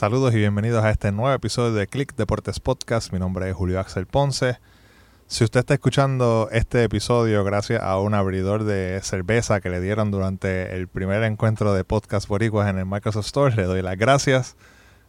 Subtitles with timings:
[0.00, 3.12] Saludos y bienvenidos a este nuevo episodio de Click Deportes Podcast.
[3.12, 4.56] Mi nombre es Julio Axel Ponce.
[5.26, 10.10] Si usted está escuchando este episodio gracias a un abridor de cerveza que le dieron
[10.10, 14.56] durante el primer encuentro de Podcast Boricuas en el Microsoft Store, le doy las gracias.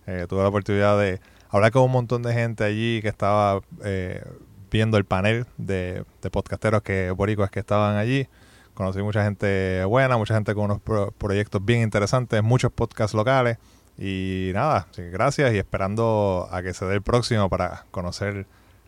[0.07, 4.21] Eh, tuve la oportunidad de hablar con un montón de gente allí que estaba eh,
[4.69, 6.03] viendo el panel de,
[6.33, 8.27] podcasteros que boricuas que estaban allí.
[8.73, 10.81] Conocí mucha gente buena, mucha gente con unos
[11.17, 13.57] proyectos bien interesantes, muchos podcasts locales.
[13.97, 18.45] Y nada, gracias y esperando a que se dé el próximo para conocer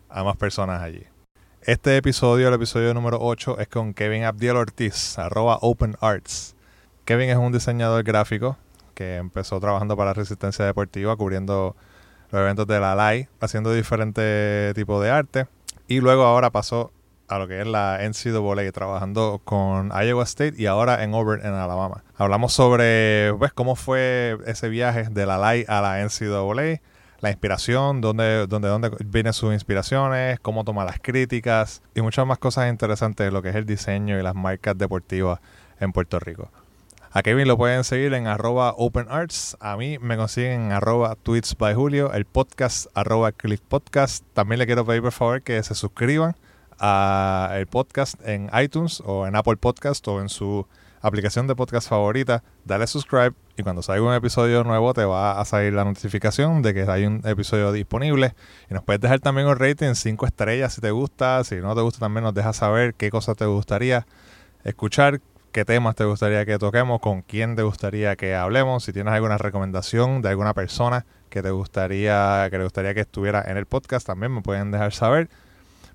[0.08, 1.04] a más personas allí.
[1.62, 6.54] Este episodio, el episodio número 8, es con Kevin Abdiel Ortiz, arroba Open Arts.
[7.04, 8.56] Kevin es un diseñador gráfico
[8.94, 11.74] que empezó trabajando para Resistencia Deportiva, cubriendo
[12.30, 15.46] los eventos de la LAI, haciendo diferentes tipos de arte.
[15.88, 16.90] Y luego ahora pasó
[17.34, 21.52] a lo que es la NCAA, trabajando con Iowa State y ahora en Auburn, en
[21.52, 22.04] Alabama.
[22.16, 26.80] Hablamos sobre pues, cómo fue ese viaje de la LAI a la NCAA,
[27.20, 32.38] la inspiración, dónde, dónde, dónde vienen sus inspiraciones, cómo toma las críticas y muchas más
[32.38, 35.40] cosas interesantes de lo que es el diseño y las marcas deportivas
[35.80, 36.50] en Puerto Rico.
[37.10, 39.56] A Kevin lo pueden seguir en arroba openarts.
[39.60, 42.12] A mí me consiguen en arroba tweets by Julio.
[42.12, 44.24] El podcast arroba clickpodcast.
[44.34, 46.34] También le quiero pedir por favor que se suscriban
[46.78, 50.66] a el podcast en iTunes o en Apple Podcast o en su
[51.00, 52.42] aplicación de podcast favorita.
[52.64, 56.74] Dale subscribe y cuando salga un episodio nuevo te va a salir la notificación de
[56.74, 58.34] que hay un episodio disponible.
[58.70, 61.44] Y nos puedes dejar también un rating 5 estrellas si te gusta.
[61.44, 64.06] Si no te gusta también nos dejas saber qué cosas te gustaría
[64.64, 65.20] escuchar
[65.54, 69.38] qué temas te gustaría que toquemos, con quién te gustaría que hablemos, si tienes alguna
[69.38, 74.32] recomendación de alguna persona que te gustaría que gustaría que estuviera en el podcast, también
[74.32, 75.28] me pueden dejar saber.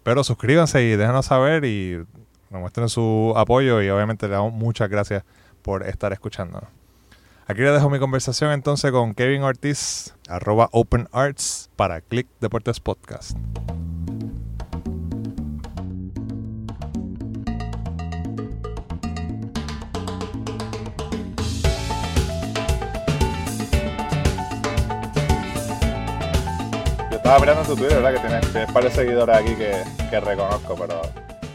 [0.03, 2.03] Pero suscríbanse y déjenos saber y
[2.50, 5.23] nos muestren su apoyo y obviamente le damos muchas gracias
[5.61, 6.69] por estar escuchándonos.
[7.47, 12.80] Aquí le dejo mi conversación entonces con Kevin Ortiz, arroba Open Arts para Click Deportes
[12.80, 13.36] Podcast.
[27.30, 28.14] Estaba mirando tu Twitter, ¿verdad?
[28.14, 31.00] Que tienes, tienes de seguidores aquí que, que reconozco, pero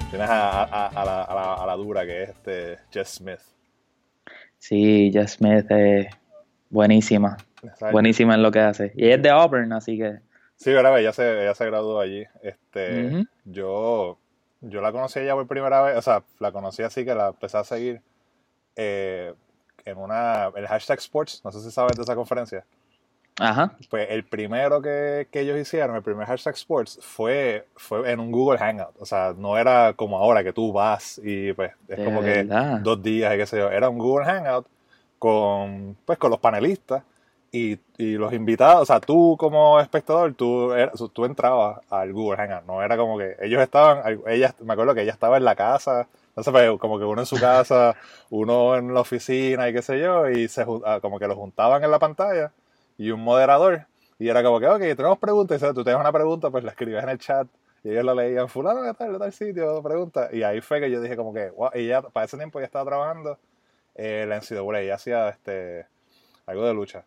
[0.08, 3.40] tienes a, a, a, la, a, la, dura que es este Jess Smith.
[4.56, 6.06] Sí, Jess Smith es
[6.70, 7.36] buenísima.
[7.90, 8.92] Buenísima en lo que hace.
[8.94, 10.20] Y es de Auburn, así que.
[10.54, 12.24] Sí, verdad, ella se, ella se graduó allí.
[12.40, 14.16] Este, yo,
[14.60, 17.58] yo la conocí ella por primera vez, o sea, la conocí así que la empecé
[17.58, 18.00] a seguir
[18.76, 19.34] eh,
[19.84, 22.64] en una, el hashtag Sports, no sé si sabes de esa conferencia.
[23.40, 23.72] Ajá.
[23.90, 28.30] Pues el primero que, que, ellos hicieron, el primer hashtag sports, fue, fue en un
[28.30, 28.94] Google Hangout.
[29.00, 32.44] O sea, no era como ahora que tú vas y pues es como que
[32.82, 33.70] dos días y qué sé yo.
[33.70, 34.66] Era un Google Hangout
[35.18, 37.02] con, pues, con los panelistas
[37.50, 38.82] y, y los invitados.
[38.82, 40.72] O sea, tú como espectador, tú,
[41.12, 42.66] tú entrabas al Google Hangout.
[42.66, 46.06] No era como que ellos estaban, ella, me acuerdo que ella estaba en la casa.
[46.36, 47.96] No sé, pues, como que uno en su casa,
[48.30, 51.82] uno en la oficina y qué sé yo, y se, ah, como que los juntaban
[51.82, 52.52] en la pantalla
[52.98, 53.86] y un moderador.
[54.18, 55.62] Y era como que, ok, tenemos preguntas.
[55.62, 57.46] Y tú tienes una pregunta, pues la escribes en el chat.
[57.82, 59.12] Y ellos la leían, fulano, ¿qué tal?
[59.12, 59.82] ¿De tal sitio?
[59.82, 60.28] Pregunta.
[60.32, 61.70] Y ahí fue que yo dije como que, wow.
[61.74, 63.38] Y ya, para ese tiempo ya estaba trabajando
[63.94, 64.80] eh, la NCAA.
[64.80, 65.86] Ella hacía este,
[66.46, 67.04] algo de lucha.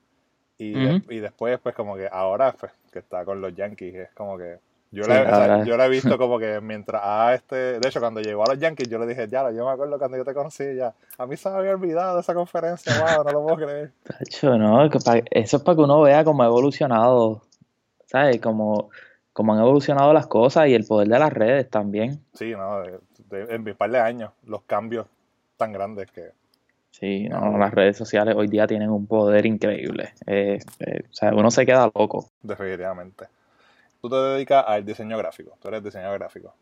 [0.59, 0.75] Y,
[1.13, 4.59] y después, pues como que ahora, pues, que está con los Yankees, es como que
[4.91, 8.43] yo, la, yo la he visto como que mientras a este, de hecho cuando llegó
[8.43, 10.93] a los Yankees yo le dije, ya, yo me acuerdo cuando yo te conocí, ya,
[11.17, 13.91] a mí se me había olvidado de esa conferencia, wow, no lo puedo creer.
[14.43, 17.41] no, eso es para que uno vea cómo ha evolucionado,
[18.05, 18.39] ¿sabes?
[18.39, 18.89] Como,
[19.33, 22.23] como han evolucionado las cosas y el poder de las redes también.
[22.33, 22.83] Sí, no,
[23.31, 25.07] en mi par de años, los cambios
[25.57, 26.31] tan grandes que...
[26.91, 30.13] Sí, no, las redes sociales hoy día tienen un poder increíble.
[30.25, 32.31] Eh, eh, o sea, uno se queda loco.
[32.41, 33.27] Definitivamente
[34.09, 36.53] tú te dedicas al diseño gráfico, tú eres diseñador gráfico.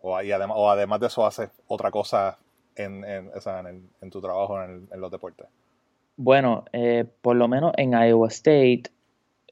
[0.00, 2.38] O, además, o además de eso haces otra cosa
[2.74, 3.30] en, en,
[4.00, 5.46] en, tu trabajo en, los deportes.
[6.16, 8.84] Bueno, eh, por lo menos en Iowa State,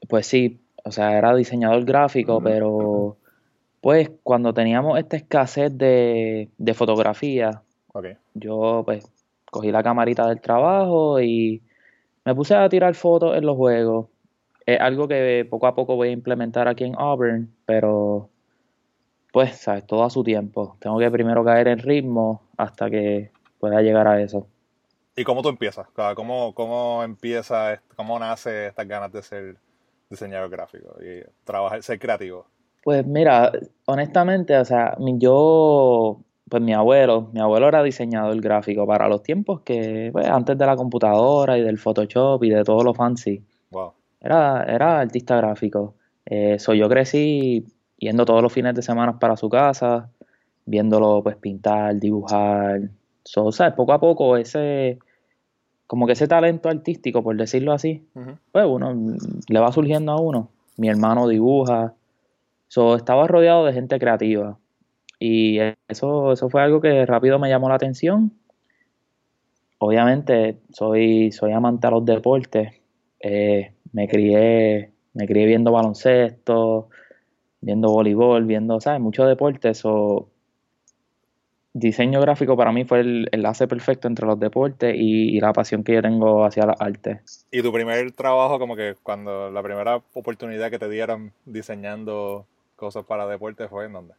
[0.09, 3.17] pues sí, o sea, era diseñador gráfico, pero
[3.79, 7.61] pues cuando teníamos esta escasez de, de fotografía,
[8.33, 9.09] yo pues
[9.45, 11.61] cogí la camarita del trabajo y
[12.25, 14.07] me puse a tirar fotos en los juegos
[14.65, 18.29] es algo que poco a poco voy a implementar aquí en Auburn, pero
[19.31, 20.77] pues, sabes, todo a su tiempo.
[20.79, 24.47] Tengo que primero caer en ritmo hasta que pueda llegar a eso.
[25.15, 25.87] ¿Y cómo tú empiezas?
[26.15, 29.57] ¿Cómo, cómo empieza, cómo nace estas ganas de ser
[30.09, 32.45] diseñador gráfico y trabajar, ser creativo?
[32.83, 33.51] Pues mira,
[33.85, 36.19] honestamente, o sea, yo,
[36.49, 40.65] pues mi abuelo, mi abuelo era diseñador gráfico para los tiempos que, pues, antes de
[40.65, 43.43] la computadora y del Photoshop y de todo lo fancy.
[44.21, 45.95] Era, era artista gráfico.
[46.25, 47.65] Eh, yo crecí
[47.97, 50.09] yendo todos los fines de semana para su casa,
[50.65, 52.89] viéndolo pues pintar, dibujar.
[53.23, 53.73] So, ¿sabes?
[53.73, 54.99] Poco a poco ese,
[55.87, 58.03] como que ese talento artístico, por decirlo así,
[58.51, 60.49] pues uno le va surgiendo a uno.
[60.77, 61.93] Mi hermano dibuja.
[62.67, 64.57] So, estaba rodeado de gente creativa.
[65.19, 68.31] Y eso, eso fue algo que rápido me llamó la atención.
[69.77, 72.73] Obviamente soy, soy amante a los deportes.
[73.19, 76.89] Eh, me crié, me crié viendo baloncesto,
[77.61, 79.01] viendo voleibol, viendo, ¿sabes?
[79.01, 79.81] Muchos deportes.
[79.85, 80.29] O
[81.73, 85.93] diseño gráfico para mí fue el enlace perfecto entre los deportes y, la pasión que
[85.93, 87.21] yo tengo hacia la arte.
[87.51, 92.45] ¿Y tu primer trabajo, como que cuando la primera oportunidad que te dieron diseñando
[92.75, 94.13] cosas para deportes fue en dónde?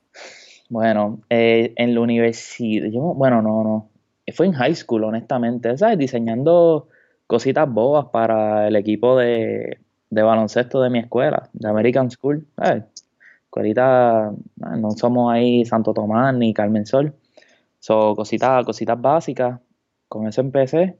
[0.68, 3.88] Bueno, eh, en la universidad, yo, bueno, no, no,
[4.34, 5.98] fue en high school, honestamente, ¿sabes?
[5.98, 6.88] Diseñando
[7.32, 9.78] cositas bobas para el equipo de,
[10.10, 12.46] baloncesto de mi escuela, de American School.
[13.44, 17.14] Escuelita, no somos ahí Santo Tomás ni Carmen Sol,
[17.78, 19.60] son cositas, cositas básicas,
[20.08, 20.98] con eso empecé.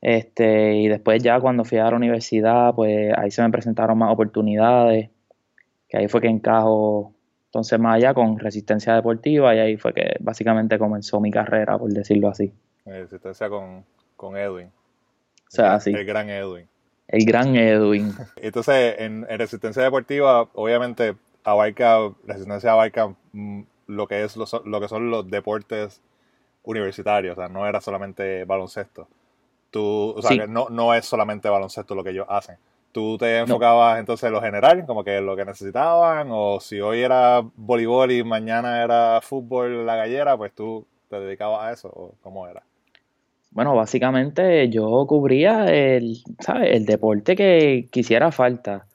[0.00, 4.10] Este, y después ya cuando fui a la universidad, pues ahí se me presentaron más
[4.12, 5.10] oportunidades,
[5.86, 7.12] que ahí fue que encajo
[7.48, 11.90] entonces, más allá con resistencia deportiva, y ahí fue que básicamente comenzó mi carrera, por
[11.90, 12.52] decirlo así.
[12.84, 13.84] Resistencia con,
[14.14, 14.70] con Edwin.
[15.46, 15.90] O sea, sí.
[15.90, 16.68] El gran Edwin.
[17.08, 18.14] El gran Edwin.
[18.36, 25.10] Entonces, en, resistencia deportiva, obviamente, abarca, resistencia abarca mm, lo que, es lo que son
[25.10, 26.02] los deportes
[26.64, 29.08] universitarios, o sea, no era solamente baloncesto.
[29.70, 32.56] Tú, o sea, que no, no es solamente baloncesto lo que ellos hacen.
[32.92, 36.28] ¿Tú te enfocabas entonces en lo general, como que lo que necesitaban?
[36.30, 41.62] O si hoy era voleibol y mañana era fútbol la gallera, pues tú te dedicabas
[41.62, 42.62] a eso, ¿o cómo era?
[43.56, 46.76] Bueno, básicamente yo cubría el, ¿sabes?
[46.76, 48.86] el deporte que quisiera falta.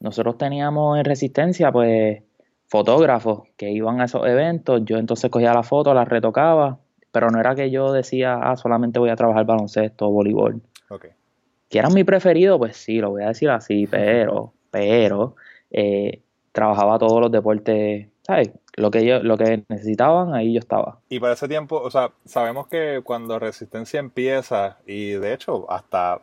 [0.00, 2.22] Nosotros teníamos en Resistencia, pues,
[2.66, 4.82] fotógrafos que iban a esos eventos.
[4.84, 6.80] Yo entonces cogía la foto, la retocaba,
[7.12, 10.60] pero no era que yo decía, ah, solamente voy a trabajar baloncesto o voleibol.
[10.88, 11.10] Okay
[11.68, 15.36] que eran mi preferido, pues sí, lo voy a decir así, pero, pero,
[15.70, 16.22] eh,
[16.52, 18.50] trabajaba todos los deportes, ¿sabes?
[18.78, 20.98] Lo que, yo, lo que necesitaban, ahí yo estaba.
[21.08, 26.20] Y para ese tiempo, o sea, sabemos que cuando Resistencia empieza, y de hecho, hasta,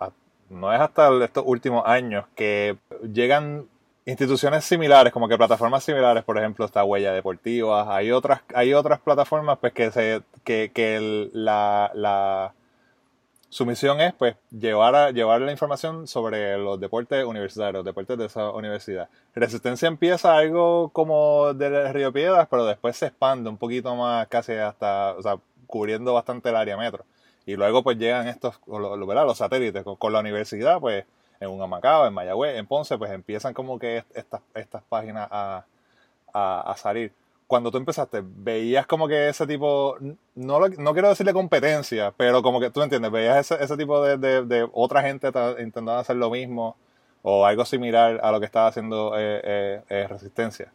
[0.49, 2.77] no es hasta estos últimos años, que
[3.11, 3.67] llegan
[4.05, 8.99] instituciones similares, como que plataformas similares, por ejemplo, está Huella Deportiva, hay otras, hay otras
[8.99, 12.53] plataformas pues que se, que, que la, la
[13.55, 18.25] su misión es pues llevar, llevar la información sobre los deportes universitarios, los deportes de
[18.25, 19.07] esa universidad.
[19.33, 24.51] Resistencia empieza algo como de Río Piedras, pero después se expande un poquito más, casi
[24.51, 25.37] hasta, o sea,
[25.67, 27.05] cubriendo bastante el área metro.
[27.45, 31.05] Y luego pues llegan estos, los, los satélites con, la universidad, pues
[31.39, 35.63] en un Amacao, en Mayagüez, en Ponce, pues empiezan como que estas, estas páginas a,
[36.33, 37.13] a salir
[37.47, 39.97] cuando tú empezaste, veías como que ese tipo,
[40.35, 44.17] no, no quiero decirle competencia, pero como que tú entiendes, veías ese, ese tipo de,
[44.17, 46.75] de, otra gente intentando hacer lo mismo
[47.21, 50.71] o algo similar a lo que estaba haciendo eh, eh, eh, Resistencia.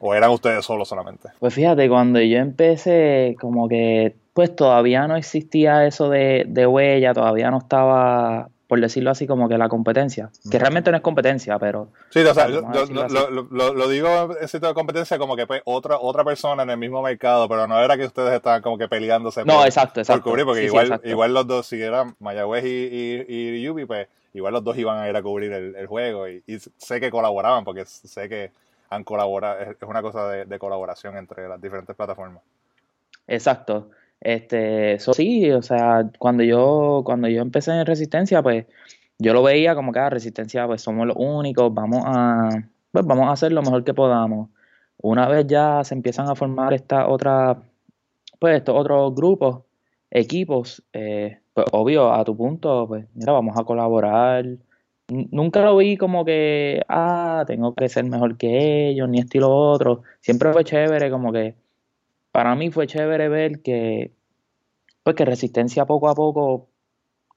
[0.00, 1.28] ¿O eran ustedes solos solamente?
[1.38, 7.14] Pues fíjate, cuando yo empecé, como que pues todavía no existía eso de, de huella,
[7.14, 10.30] todavía no estaba por decirlo así, como que la competencia.
[10.50, 11.88] Que realmente no es competencia, pero...
[12.08, 16.62] Sí, o sea, lo, digo en sitio de competencia como que pues, otra, otra persona
[16.62, 20.00] en el mismo mercado, pero no era que ustedes estaban como que peleándose no, exacto,
[20.00, 20.22] exacto.
[20.22, 24.54] por cubrir, porque igual, igual los dos, si eran Mayagüez y, y, Yubi, pues igual
[24.54, 26.42] los dos iban a ir a cubrir el, juego y,
[26.78, 28.52] sé que colaboraban, porque sé que
[28.88, 32.42] han colaborado, es, una cosa de, de colaboración entre las diferentes plataformas.
[33.26, 33.90] Exacto.
[34.22, 38.66] Este, eso sí, o sea, cuando yo, cuando yo empecé en Resistencia, pues
[39.18, 42.50] yo lo veía como que ah, Resistencia, pues somos los únicos, vamos a,
[42.92, 44.50] pues vamos a hacer lo mejor que podamos.
[44.98, 47.62] Una vez ya se empiezan a formar esta otra,
[48.38, 49.62] pues estos otros grupos,
[50.10, 54.44] equipos, eh, pues obvio, a tu punto, pues mira, vamos a colaborar.
[55.08, 60.02] Nunca lo vi como que, ah, tengo que ser mejor que ellos, ni estilo otro.
[60.20, 61.56] Siempre fue chévere, como que
[62.32, 64.12] para mí fue chévere ver que,
[65.02, 66.68] pues que Resistencia poco a poco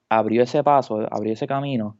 [0.09, 1.97] abrió ese paso, abrió ese camino.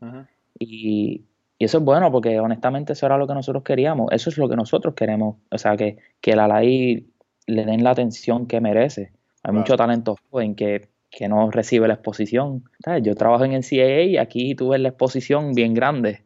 [0.57, 1.25] y,
[1.57, 4.11] eso es bueno porque honestamente eso era lo que nosotros queríamos.
[4.11, 5.37] Eso es lo que nosotros queremos.
[5.49, 7.07] O sea, que, que la ley
[7.47, 9.13] le den la atención que merece.
[9.41, 12.65] Hay mucho talento joven que, que no recibe la exposición.
[13.01, 16.25] Yo trabajo en el CIA y aquí tuve la exposición bien grande,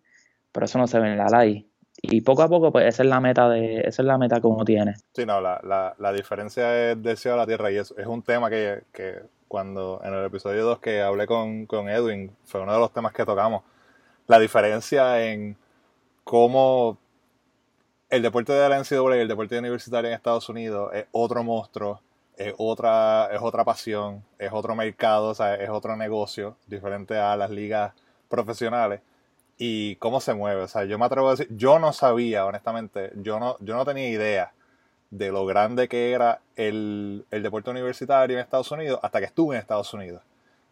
[0.51, 1.68] pero eso no se ve en la ley
[2.01, 4.47] y poco a poco, pues esa es la meta de, esa es la meta que
[4.47, 4.95] uno tiene.
[5.13, 8.21] Sí, no, la, la, la diferencia es del a la tierra y es, es un
[8.21, 12.73] tema que, que, cuando en el episodio 2 que hablé con, con, Edwin, fue uno
[12.73, 13.63] de los temas que tocamos.
[14.27, 15.57] la diferencia en
[16.23, 16.99] cómo
[18.09, 22.01] el deporte de la NCAA y el deporte universitario en Estados Unidos es otro monstruo,
[22.37, 27.35] es otra, es otra pasión, es otro mercado, o sea, es otro negocio diferente a
[27.35, 27.93] las ligas
[28.29, 29.01] profesionales
[29.59, 30.63] y cómo se mueve.
[30.63, 33.85] O sea, yo me atrevo a decir, yo no sabía, honestamente, yo no, yo no
[33.85, 34.53] tenía idea
[35.11, 39.55] de lo grande que era el, el deporte universitario en Estados Unidos hasta que estuve
[39.55, 40.23] en Estados Unidos.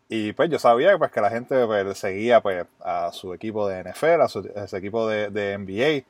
[0.10, 3.84] Y pues yo sabía pues, que la gente pues, seguía pues, a su equipo de
[3.84, 6.08] NFL, a su, equipo de, de, NBA,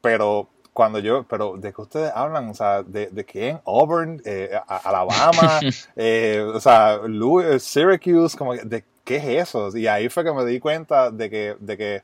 [0.00, 4.58] pero cuando yo, pero de que ustedes hablan, o sea, de, de quién, Auburn, eh,
[4.66, 5.60] Alabama,
[5.96, 9.76] eh, o sea, Louis, Syracuse, como de qué es eso.
[9.76, 12.02] Y ahí fue que me di cuenta de que, de que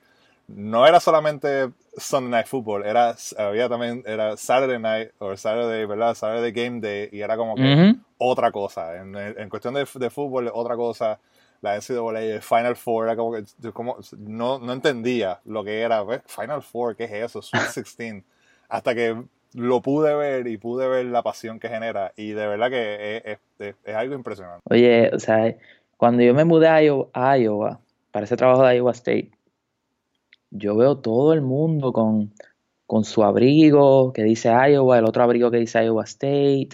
[0.49, 6.15] no era solamente Sunday Night Football, era, había también, era Saturday Night, o Saturday, ¿verdad?
[6.15, 8.97] Saturday Game Day, y era como que otra cosa.
[8.97, 11.21] En, en cuestión de, de, fútbol, otra cosa.
[11.63, 16.05] La NCAA, el Final Four, era como que, como, no, no entendía lo que era.
[16.27, 17.41] Final Four, ¿qué es eso?
[17.41, 18.23] Sweet 16.
[18.69, 19.17] Hasta que
[19.55, 22.13] lo pude ver y pude ver la pasión que genera.
[22.17, 24.63] Y de verdad que es, es, es algo impresionante.
[24.69, 25.55] Oye, o sea,
[25.97, 29.31] cuando yo me mudé a Iowa, a Iowa para ese trabajo de Iowa State,
[30.51, 32.33] yo veo todo el mundo con,
[32.87, 36.71] con su abrigo que dice Iowa, el otro abrigo que dice Iowa State.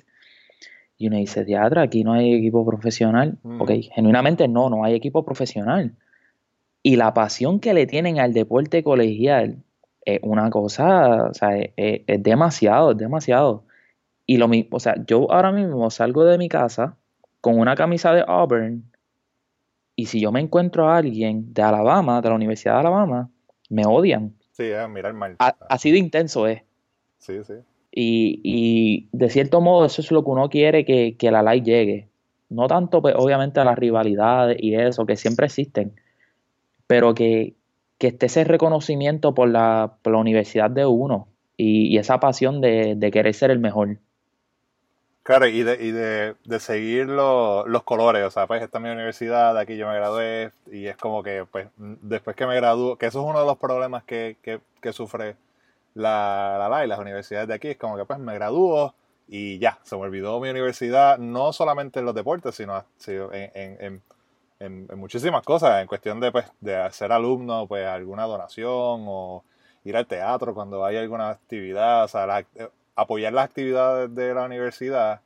[0.99, 3.38] Y uno dice, teatro, aquí no hay equipo profesional.
[3.43, 3.61] Mm.
[3.61, 5.97] Ok, genuinamente no, no hay equipo profesional.
[6.83, 9.57] Y la pasión que le tienen al deporte colegial
[10.05, 13.64] es una cosa, o sea, es, es demasiado, es demasiado.
[14.26, 16.97] Y lo mismo, o sea, yo ahora mismo salgo de mi casa
[17.41, 18.92] con una camisa de Auburn
[19.97, 23.31] y si yo me encuentro a alguien de Alabama, de la Universidad de Alabama,
[23.69, 24.35] me odian.
[24.53, 25.37] Sí, es mirar mal.
[25.69, 26.63] así de intenso es.
[27.19, 27.55] Sí, sí.
[27.91, 31.65] Y, y, de cierto modo eso es lo que uno quiere que, que la like
[31.65, 32.09] llegue.
[32.49, 35.95] No tanto, pues, obviamente, a las rivalidades y eso, que siempre existen,
[36.87, 37.55] pero que,
[37.99, 42.61] que esté ese reconocimiento por la, por la universidad de uno y, y esa pasión
[42.61, 43.99] de, de, querer ser el mejor.
[45.25, 48.83] Claro, y de, y de, de seguir lo, los colores, o sea, pues esta es
[48.85, 52.97] mi universidad, aquí yo me gradué, y es como que, pues, después que me gradúo,
[52.99, 55.37] que eso es uno de los problemas que, que, que sufre
[55.95, 58.95] la, la, la y las universidades de aquí, es como que, pues, me gradúo
[59.29, 64.02] y ya, se me olvidó mi universidad, no solamente en los deportes, sino, en, en,
[64.59, 69.45] en, muchísimas cosas, en cuestión de, pues, de ser alumno, pues, alguna donación o
[69.85, 72.45] ir al teatro cuando hay alguna actividad, o sea, la,
[72.95, 75.21] apoyar las actividades de la universidad,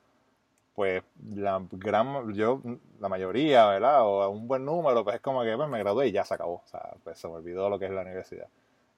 [0.74, 1.02] pues
[1.34, 2.60] la gran, yo,
[3.00, 4.02] la mayoría, ¿verdad?
[4.02, 6.56] O un buen número, pues es como que pues, me gradué y ya se acabó.
[6.56, 8.48] O sea, pues se me olvidó lo que es la universidad.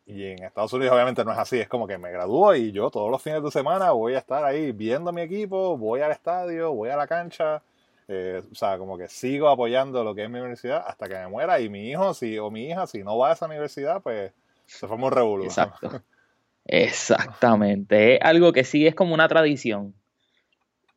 [0.07, 2.91] Y en Estados Unidos obviamente no es así, es como que me gradúo y yo
[2.91, 6.11] todos los fines de semana voy a estar ahí viendo a mi equipo, voy al
[6.11, 7.63] estadio, voy a la cancha,
[8.09, 11.29] eh, o sea, como que sigo apoyando lo que es mi universidad hasta que me
[11.29, 14.33] muera y mi hijo si, o mi hija, si no va a esa universidad, pues
[14.65, 15.69] se forma un revolución.
[15.69, 16.03] Exacto.
[16.69, 19.95] Exactamente, es algo que sí es como una tradición.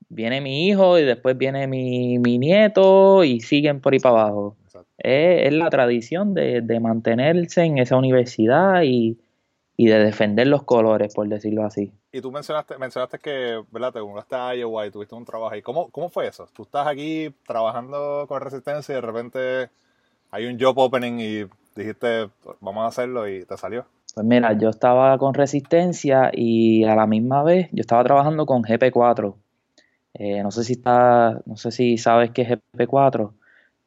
[0.09, 4.57] Viene mi hijo y después viene mi, mi nieto y siguen por ahí para abajo.
[4.97, 9.17] Es, es, la tradición de, de, mantenerse en esa universidad y,
[9.77, 11.93] y, de defender los colores, por decirlo así.
[12.11, 13.93] Y tú mencionaste, mencionaste que, ¿verdad?
[13.93, 15.61] Te mudaste a Iowa y tuviste un trabajo ahí.
[15.61, 16.47] ¿Cómo, ¿Cómo fue eso?
[16.53, 19.69] Tú estás aquí trabajando con Resistencia y de repente
[20.29, 23.85] hay un job opening y dijiste, vamos a hacerlo y te salió.
[24.13, 28.63] Pues mira, yo estaba con Resistencia y a la misma vez yo estaba trabajando con
[28.63, 29.35] GP4.
[30.13, 33.31] Eh, no sé si está, no sé si sabes qué es GP4,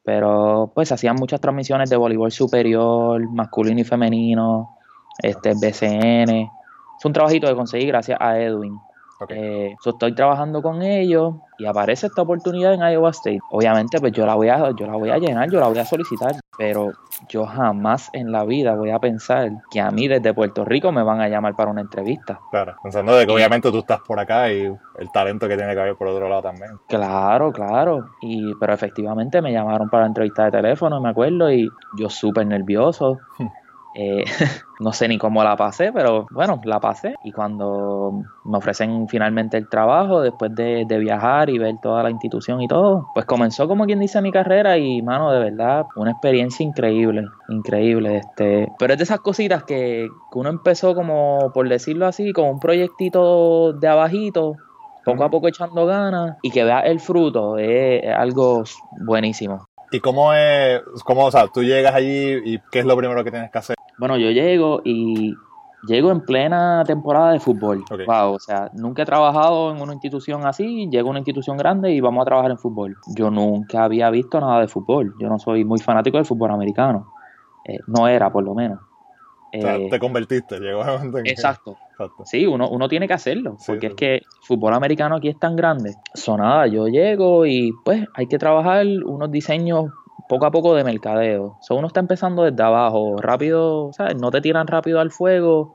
[0.03, 4.77] pero pues hacían muchas transmisiones de voleibol superior, masculino y femenino,
[5.23, 6.51] este BCN.
[6.99, 8.79] Es un trabajito que conseguí gracias a Edwin.
[9.25, 9.39] Okay.
[9.39, 13.41] Eh, so estoy trabajando con ellos y aparece esta oportunidad en Iowa State.
[13.51, 15.85] Obviamente, pues yo la voy a, yo la voy a llenar, yo la voy a
[15.85, 16.93] solicitar, pero
[17.29, 21.03] yo jamás en la vida voy a pensar que a mí desde Puerto Rico me
[21.03, 22.41] van a llamar para una entrevista.
[22.51, 25.81] Claro, pensando de que obviamente tú estás por acá y el talento que tiene que
[25.81, 26.73] haber por otro lado también.
[26.89, 28.11] Claro, claro.
[28.21, 32.47] Y, pero efectivamente me llamaron para la entrevista de teléfono, me acuerdo, y yo súper
[32.47, 33.19] nervioso.
[33.95, 34.25] Eh,
[34.81, 37.15] no sé ni cómo la pasé, pero bueno, la pasé.
[37.25, 42.11] Y cuando me ofrecen finalmente el trabajo, después de, de, viajar y ver toda la
[42.11, 46.11] institución y todo, pues comenzó como quien dice mi carrera y, mano, de verdad, una
[46.11, 48.19] experiencia increíble, increíble.
[48.19, 52.51] Este, pero es de esas cositas que, que uno empezó como, por decirlo así, como
[52.51, 54.57] un proyectito de abajito,
[55.05, 58.65] poco a poco echando ganas y que vea el fruto, es, es algo
[59.05, 59.69] buenísimo.
[59.91, 63.31] ¿Y cómo es, cómo, o sea, tú llegas allí y qué es lo primero que
[63.31, 63.74] tienes que hacer?
[63.99, 65.37] Bueno, yo llego y
[65.87, 67.85] llego en plena temporada de fútbol.
[67.91, 68.07] Okay.
[68.07, 71.93] Wow, o sea, nunca he trabajado en una institución así, llego a una institución grande
[71.93, 72.97] y vamos a trabajar en fútbol.
[73.15, 77.07] Yo nunca había visto nada de fútbol, yo no soy muy fanático del fútbol americano.
[77.65, 78.79] Eh, no era, por lo menos.
[79.57, 80.83] O sea, te convertiste, llegó
[81.13, 81.77] que- Exacto.
[81.93, 82.25] Exacto.
[82.27, 83.91] Sí, uno, uno tiene que hacerlo, Sí, porque sí.
[83.93, 85.95] es que el fútbol americano aquí es tan grande.
[86.13, 89.93] Sonada, yo llego y pues hay que trabajar unos diseños
[90.27, 91.57] poco a poco de mercadeo.
[91.61, 94.17] So, uno está empezando desde abajo, rápido, ¿sabes?
[94.17, 95.75] No te tiran rápido al fuego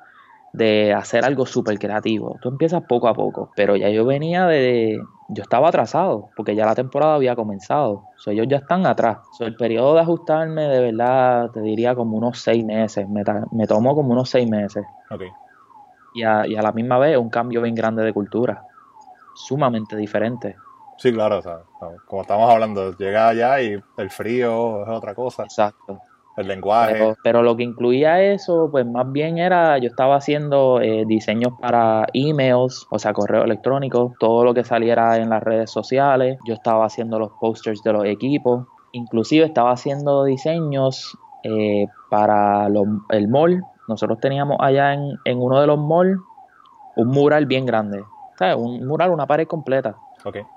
[0.51, 2.39] de hacer algo súper creativo.
[2.41, 5.07] Tú empiezas poco a poco, pero ya yo venía de...
[5.27, 8.07] Yo estaba atrasado, porque ya la temporada había comenzado.
[8.15, 9.27] So, ellos ya están atrás.
[9.31, 13.07] So, el periodo de ajustarme, de verdad, te diría como unos seis meses.
[13.09, 15.23] Me, me tomó como unos seis meses Ok.
[16.11, 18.65] y a, y a la misma vez un cambio bien grande de cultura,
[19.33, 20.57] sumamente diferente.
[20.99, 21.59] Sí, claro, o sea,
[22.05, 25.97] como estamos hablando, llega allá y el frío es otra cosa, Exacto.
[26.35, 26.93] el lenguaje.
[26.93, 31.53] Pero, pero lo que incluía eso, pues más bien era, yo estaba haciendo eh, diseños
[31.57, 36.53] para emails, o sea, correo electrónico, todo lo que saliera en las redes sociales, yo
[36.53, 43.29] estaba haciendo los posters de los equipos, inclusive estaba haciendo diseños eh, para los- el
[43.29, 46.19] mall, nosotros teníamos allá en, en uno de los malls
[46.95, 48.03] un mural bien grande,
[48.37, 48.57] ¿sabes?
[48.57, 49.95] Un mural, una pared completa.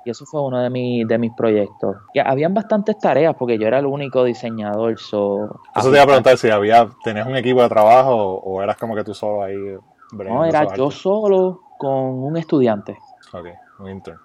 [0.04, 1.97] Y eso fue uno de, mis de mis proyectos.
[2.12, 4.99] Y habían bastantes tareas porque yo era el único diseñador.
[4.99, 8.76] So, Eso te iba a preguntar si había, tenías un equipo de trabajo o, eras
[8.76, 9.57] como que tú solo ahí.
[10.12, 12.99] No, era yo solo con un estudiante.
[13.33, 13.47] Ok,
[13.78, 14.19] un intern.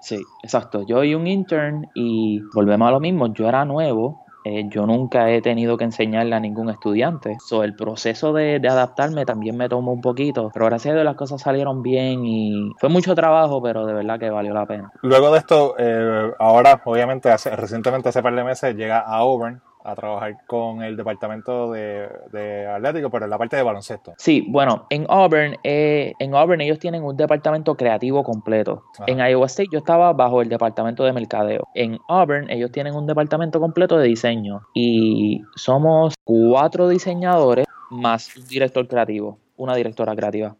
[0.00, 0.82] Sí, exacto.
[0.86, 3.26] Yo y un intern y volvemos a lo mismo.
[3.28, 4.24] Yo era nuevo.
[4.48, 7.36] Eh, yo nunca he tenido que enseñarle a ningún estudiante.
[7.44, 10.50] So, el proceso de, adaptarme también me tomó un poquito.
[10.52, 14.18] Pero gracias a Dios las cosas salieron bien y fue mucho trabajo, pero de verdad
[14.18, 14.90] que valió la pena.
[15.02, 19.60] Luego de esto, eh, ahora, obviamente, hace, recientemente, hace par de meses, llega a Auburn
[19.90, 24.14] a trabajar con el departamento de, de Atlético, pero en la parte de baloncesto.
[24.18, 28.82] Sí, bueno, en Auburn, eh, en Auburn ellos tienen un departamento creativo completo.
[28.94, 29.04] Ajá.
[29.06, 31.64] En Iowa State yo estaba bajo el departamento de mercadeo.
[31.74, 38.46] En Auburn ellos tienen un departamento completo de diseño y somos cuatro diseñadores más un
[38.46, 40.56] director creativo, una directora creativa.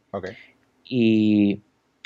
[0.84, 1.60] Y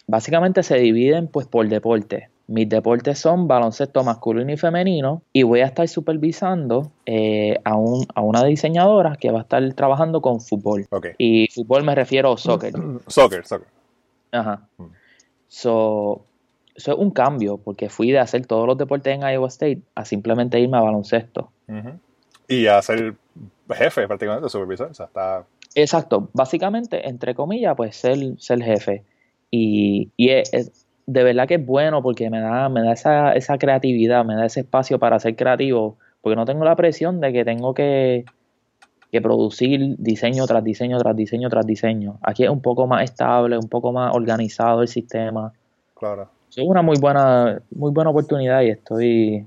[0.06, 2.28] básicamente se dividen pues por deporte.
[2.48, 8.06] Mis deportes son baloncesto masculino y femenino y voy a estar supervisando eh, a, un-
[8.14, 10.86] a una diseñadora que va a estar trabajando con fútbol.
[11.18, 12.72] Y fútbol me refiero a soccer.
[13.06, 13.68] Soccer, soccer.
[14.32, 14.66] Ajá.
[14.78, 14.84] Mm.
[15.48, 16.24] So,
[16.74, 20.04] eso es un cambio, porque fui de hacer todos los deportes en Iowa State a
[20.04, 21.50] simplemente irme a baloncesto.
[22.48, 23.14] Y a ser
[23.70, 24.90] jefe prácticamente, supervisor.
[24.90, 25.44] O sea, está.
[25.74, 29.04] Exacto, básicamente, entre comillas, pues ser, ser jefe.
[29.50, 33.32] Y, y es, es- de verdad que es bueno porque me da, me da esa,
[33.32, 37.32] esa creatividad, me da ese espacio para ser creativo, porque no tengo la presión de
[37.32, 38.24] que tengo que,
[39.10, 42.18] que producir diseño tras diseño tras diseño tras diseño.
[42.22, 45.52] Aquí es un poco más estable, un poco más organizado el sistema.
[45.94, 46.30] Claro.
[46.48, 49.46] Es una muy buena, muy buena oportunidad y estoy,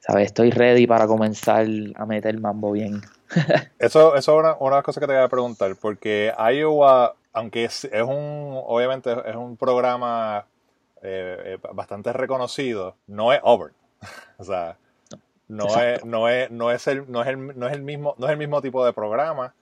[0.00, 0.26] ¿sabes?
[0.26, 3.00] Estoy ready para comenzar a meter mambo bien.
[3.80, 7.16] Eso, eso es una, una de las cosas que te voy a preguntar, porque Iowa,
[7.32, 10.46] aunque es, es un, obviamente es un programa
[11.06, 13.72] eh, eh, bastante reconocido, no es Auburn.
[14.38, 14.76] o sea,
[15.48, 16.06] no es, Exacto.
[16.06, 18.38] no es, no es el, no es el, no es el mismo, no es el
[18.38, 19.54] mismo tipo de programa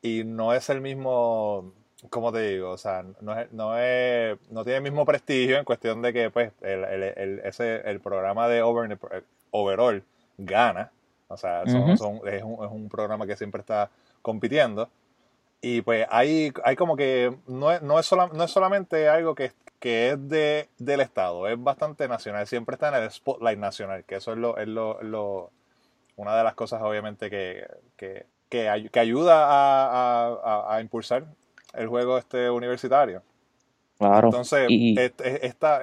[0.00, 1.72] y no es el mismo,
[2.10, 2.70] ¿cómo te digo?
[2.70, 6.30] O sea, no es, no es, no tiene el mismo prestigio en cuestión de que,
[6.30, 8.98] pues, el, el, el- ese, el programa de Auburn,
[9.50, 10.02] overall,
[10.38, 10.90] gana.
[11.28, 11.96] O sea, son- Ujú.
[11.96, 13.90] son- es, un, es un programa que siempre está
[14.22, 14.88] compitiendo.
[15.60, 19.34] Y pues hay, hay como que no es, no es, sola- no es solamente algo
[19.34, 19.52] que,
[19.82, 24.14] que es de, del Estado, es bastante nacional, siempre está en el spotlight nacional, que
[24.14, 25.50] eso es lo, es lo, lo-
[26.14, 27.66] una de las cosas obviamente que,
[27.96, 31.24] que, que, ay- que ayuda a, a- a- a impulsar
[31.74, 33.24] el juego este universitario.
[33.98, 34.28] Claro.
[34.28, 35.82] Entonces, y, esta,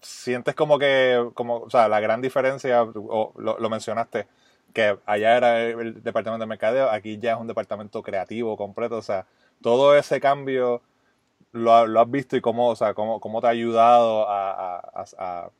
[0.00, 4.26] sientes como que, como, o sea, la gran diferencia, o lo, lo mencionaste,
[4.72, 8.96] que allá era el, el departamento de mercadeo, aquí ya es un departamento creativo completo,
[8.96, 9.26] o sea,
[9.60, 10.80] todo ese cambio
[11.54, 14.50] lo, ha- lo has visto y cómo, o sea, cómo, cómo te ha ayudado a,
[14.50, 15.50] a, a, a-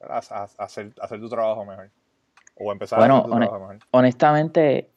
[0.00, 0.18] a-
[0.58, 1.90] a hacer, hacer tu trabajo mejor.
[2.56, 3.78] O empezar Bueno, a hacer tu trabajo mejor.
[3.92, 4.90] honestamente,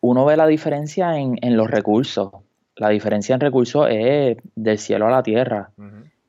[0.00, 2.30] uno ve la diferencia en, en los recursos.
[2.76, 5.70] La diferencia en recursos es del cielo a la tierra.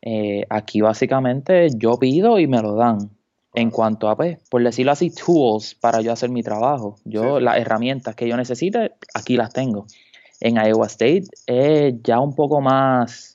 [0.01, 3.11] Eh, aquí básicamente yo pido y me lo dan.
[3.53, 6.95] En cuanto a, pues, por decirlo así, tools para yo hacer mi trabajo.
[7.03, 9.85] Yo, Sí, las herramientas que yo necesite, aquí las tengo.
[10.39, 13.28] En Iowa State es ya un poco más,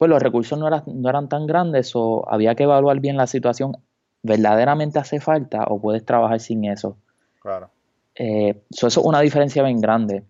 [0.00, 3.26] pues los recursos no eran, no eran tan grandes o había que evaluar bien la
[3.26, 3.76] situación.
[4.22, 6.96] ¿Verdaderamente hace falta o puedes trabajar sin eso?
[7.42, 7.68] Claro.
[8.14, 10.24] Eh, so eso es una diferencia bien grande.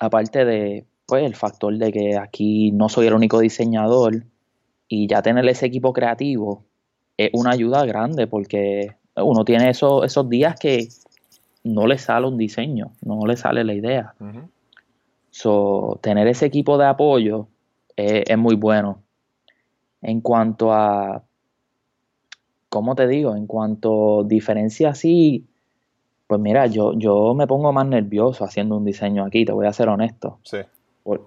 [0.00, 4.24] Aparte de, pues, el factor de que aquí no soy el único diseñador
[4.88, 6.64] y ya tener ese equipo creativo
[7.18, 10.88] es una ayuda grande porque uno tiene esos, esos días que
[11.64, 14.14] no le sale un diseño, no le sale la idea.
[15.28, 17.48] So, tener ese equipo de apoyo
[17.96, 19.02] es muy bueno.
[20.02, 21.24] En cuanto a,
[22.68, 23.34] ¿cómo te digo?
[23.34, 25.46] En cuanto a diferencia así,
[26.26, 29.72] pues mira, yo, yo me pongo más nervioso haciendo un diseño aquí, te voy a
[29.72, 30.38] ser honesto.
[30.42, 30.58] Sí.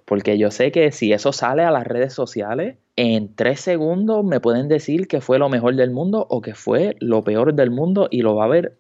[0.05, 4.41] porque yo sé que si eso sale a las redes sociales, en tres segundos me
[4.41, 8.09] pueden decir que fue lo mejor del mundo o que fue lo peor del mundo
[8.11, 8.77] y lo va a ver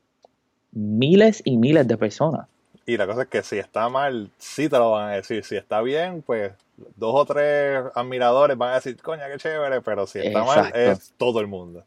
[0.73, 2.47] miles y miles de personas.
[2.89, 5.43] Y la cosa es que si está mal, sí te lo van a decir.
[5.43, 6.53] Si está bien, pues
[6.95, 11.13] dos o tres admiradores van a decir, coña, qué chévere, pero si está mal, es
[11.15, 11.83] todo el mundo.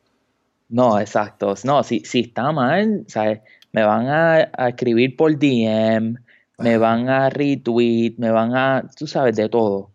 [0.68, 1.54] No, exacto.
[1.64, 3.40] No, si, si está mal, ¿sabes?
[3.72, 6.18] me van a, escribir por DM,
[6.58, 9.90] me van a retweet, me van a, tú sabes, de todo.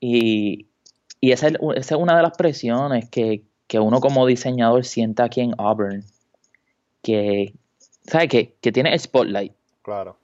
[0.00, 0.66] Y,
[1.20, 3.44] esa, es, una de las presiones que,
[3.74, 6.04] uno como diseñador siente aquí en Auburn,
[7.00, 7.54] que,
[8.08, 8.28] ¿sabes?
[8.28, 9.52] Que, que tiene el spotlight.
[9.90, 10.16] Claro.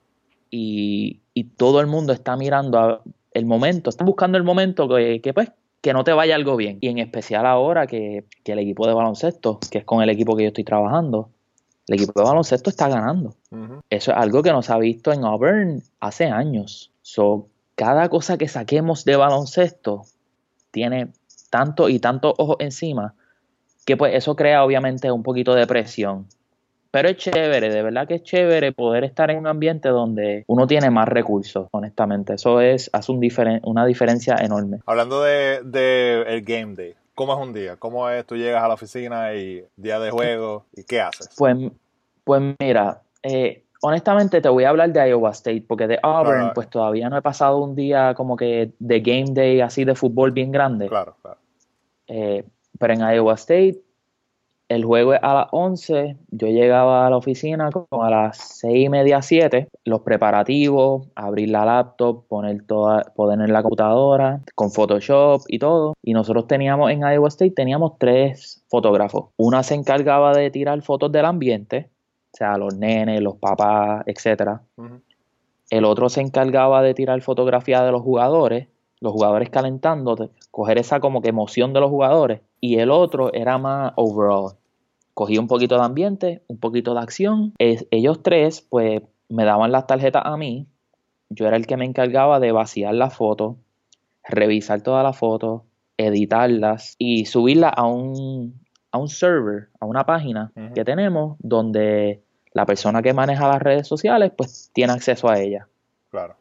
[0.49, 1.19] Y,
[1.57, 3.01] todo el mundo está mirando
[3.31, 5.51] el momento, está buscando el momento que, que, pues,
[5.81, 6.77] que no te vaya algo bien.
[6.79, 10.37] Y en especial ahora que, que el equipo de baloncesto, que es con el equipo
[10.37, 11.29] que yo estoy trabajando,
[11.87, 13.35] el equipo de baloncesto está ganando.
[13.89, 16.91] Eso es algo que nos ha visto en Auburn hace años.
[17.01, 20.03] So, cada cosa que saquemos de baloncesto
[20.71, 21.11] tiene
[21.49, 23.15] tanto y tanto ojo encima
[23.85, 26.27] que pues eso crea obviamente un poquito de presión.
[26.91, 30.67] Pero es chévere, de verdad que es chévere poder estar en un ambiente donde uno
[30.67, 32.35] tiene más recursos, honestamente.
[32.35, 33.27] Eso es, hace un
[33.63, 34.79] una diferencia enorme.
[34.85, 37.77] Hablando de, de el game day, ¿Cómo es un día?
[37.77, 38.27] ¿Cómo es?
[38.27, 41.31] Tú llegas a la oficina y día de juego y qué haces?
[41.35, 41.57] Pues,
[42.23, 46.69] pues mira, eh, honestamente te voy a hablar de Iowa State porque de Auburn pues
[46.69, 50.51] todavía no he pasado un día como que de game day así de fútbol bien
[50.51, 50.89] grande.
[50.89, 51.39] Claro, claro.
[52.05, 52.43] Eh,
[52.77, 53.81] pero en Iowa State
[54.69, 58.85] el juego es a las 11, yo llegaba a la oficina como a las 6
[58.85, 64.71] y media, 7, los preparativos, abrir la laptop, poner, toda, poner en la computadora, con
[64.71, 65.93] Photoshop y todo.
[66.01, 69.29] Y nosotros teníamos en Iowa State, teníamos tres fotógrafos.
[69.37, 71.89] Una se encargaba de tirar fotos del ambiente,
[72.33, 74.59] o sea, los nenes, los papás, etc.
[75.69, 78.67] El otro se encargaba de tirar fotografía de los jugadores,
[78.99, 83.57] los jugadores calentando, coger esa como que emoción de los jugadores y el otro era
[83.57, 84.53] más overall.
[85.13, 87.53] Cogí un poquito de ambiente, un poquito de acción.
[87.57, 90.67] ellos tres, pues, me daban las tarjetas a mí.
[91.29, 93.57] Yo era el que me encargaba de vaciar las fotos,
[94.23, 95.63] revisar todas las fotos,
[95.97, 98.59] editarlas y subirlas a un,
[98.91, 102.21] a un server, a una página que tenemos donde
[102.53, 105.65] la persona que maneja las redes sociales, pues, tiene acceso a ellas.
[106.09, 106.35] Claro.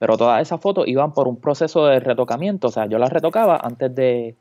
[0.00, 3.60] Pero todas esas fotos iban por un proceso de retocamiento, o sea, yo las retocaba
[3.62, 4.34] antes de,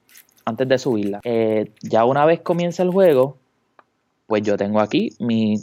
[0.46, 1.20] antes de subirla.
[1.26, 3.36] Eh, ya una vez comienza el juego,
[4.26, 5.60] pues yo tengo aquí mi,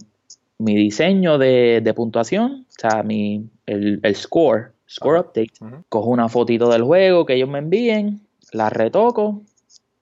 [0.58, 5.52] diseño de, puntuación, o sea, mi, el, score, score update.
[5.88, 8.20] Cojo una fotito del juego que ellos me envíen,
[8.52, 9.40] la retoco,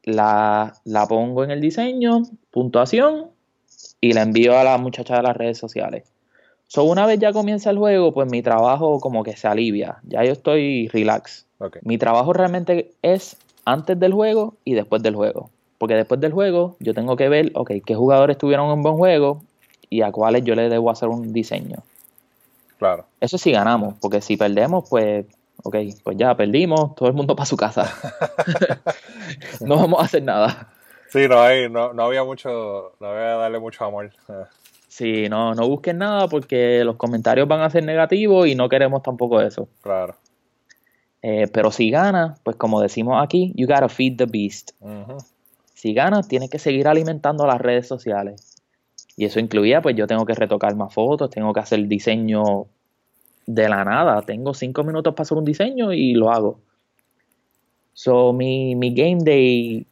[0.03, 3.31] la, la pongo en el diseño, puntuación,
[4.01, 6.03] y la envío a la muchacha de las redes sociales.
[6.75, 9.99] So, una vez ya comienza el juego, pues mi trabajo como que se alivia.
[10.03, 11.47] Ya yo estoy relax.
[11.83, 15.51] Mi trabajo realmente es antes del juego y después del juego.
[15.79, 19.41] Porque después del juego yo tengo que ver, ok, qué jugadores tuvieron un buen juego
[19.89, 21.79] y a cuáles yo le debo hacer un diseño.
[22.81, 23.05] Claro.
[23.21, 25.27] Eso sí ganamos, porque si perdemos, pues,
[25.63, 27.95] ok, pues ya perdimos, todo el mundo para su casa.
[29.61, 30.73] no vamos a hacer nada.
[31.09, 34.11] Sí, no, hay, no, no había mucho, no había darle mucho amor.
[34.95, 39.03] Sí, no, no busquen nada porque los comentarios van a ser negativos y no queremos
[39.03, 39.69] tampoco eso.
[39.83, 40.15] Claro.
[41.21, 44.71] Eh, pero si ganas, pues como decimos aquí, you gotta feed the beast.
[45.75, 48.55] Si ganas, tienes que seguir alimentando las redes sociales.
[49.17, 52.67] Y eso incluía, pues yo tengo que retocar más fotos, tengo que hacer diseño
[53.47, 54.23] de la nada.
[54.23, 56.61] Tengo cinco minutos para hacer un diseño y lo hago.
[57.95, 59.87] So, mi, mi game day,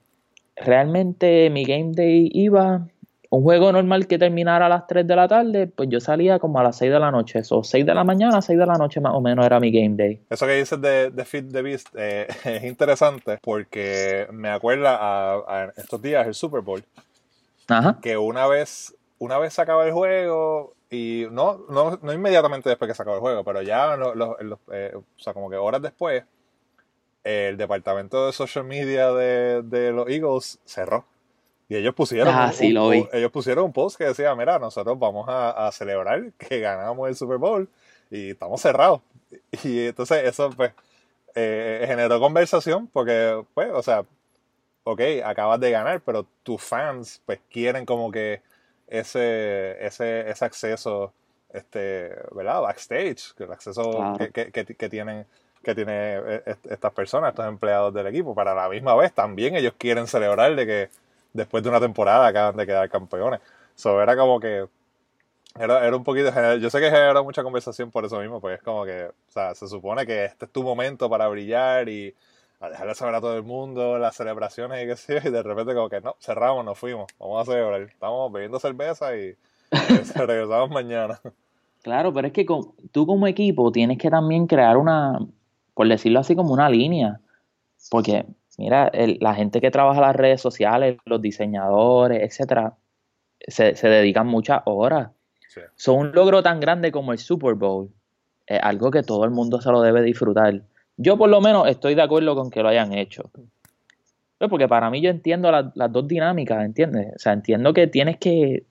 [0.54, 2.86] realmente mi game day iba
[3.32, 6.58] un juego normal que terminara a las 3 de la tarde, pues yo salía como
[6.58, 7.38] a las 6 de la noche.
[7.38, 9.96] Eso, 6 de la mañana, 6 de la noche más o menos era mi game
[9.96, 10.20] day.
[10.28, 15.72] Eso que dices de, de Fit the Beast eh, es interesante porque me acuerda a,
[15.78, 16.84] estos días el Super Bowl.
[17.68, 17.98] Ajá.
[18.02, 22.90] Que una vez, una vez se acaba el juego y no, no, no inmediatamente después
[22.90, 26.22] que se acaba el juego, pero ya eh, o sea, como que horas después,
[27.24, 31.06] el departamento de social media de, de los Eagles cerró.
[31.72, 35.70] Y ellos pusieron, ah, un, ellos pusieron un post que decía, mira, nosotros vamos a,
[35.72, 37.66] celebrar que ganamos el Super Bowl
[38.10, 39.00] y estamos cerrados.
[39.64, 40.72] Y entonces eso pues
[41.34, 44.04] eh, generó conversación porque, pues, o sea,
[44.84, 48.42] ok, acabas de ganar, pero tus fans pues quieren como que
[48.86, 51.14] ese, ese, ese acceso
[51.54, 52.60] este, ¿verdad?
[52.60, 55.24] Backstage, el acceso que, que, que, tienen
[55.62, 59.72] que tiene eh, estas personas, estos empleados del equipo, para la misma vez también ellos
[59.78, 61.02] quieren celebrar de que
[61.32, 63.40] después de una temporada acaban de quedar campeones.
[63.74, 64.66] So, era como que
[65.58, 68.62] era, era un poquito yo sé que generó mucha conversación por eso mismo, porque es
[68.62, 72.14] como que, o sea, se supone que este es tu momento para brillar y
[72.60, 75.74] a dejarle saber a todo el mundo las celebraciones y qué sé y de repente
[75.74, 79.34] como que no, cerramos, nos fuimos, vamos a celebrar, estamos bebiendo cerveza y
[80.14, 81.20] regresamos mañana.
[81.82, 82.46] Claro, pero es que
[82.92, 85.18] tú como equipo tienes que también crear una,
[85.74, 87.20] por decirlo así, como una línea,
[87.90, 88.24] porque
[88.62, 92.76] mira, la gente que trabaja en las redes sociales, los diseñadores, etcétera,
[93.40, 95.10] se, dedican muchas horas.
[95.74, 97.90] Son un logro tan grande como el Super Bowl,
[98.46, 100.62] es algo que todo el mundo se lo debe disfrutar.
[100.96, 103.24] Yo por lo menos estoy de acuerdo con que lo hayan hecho.
[104.38, 107.14] Pues porque para mí yo entiendo las dos dinámicas, ¿entiendes?
[107.16, 108.64] O sea, entiendo que tienes que,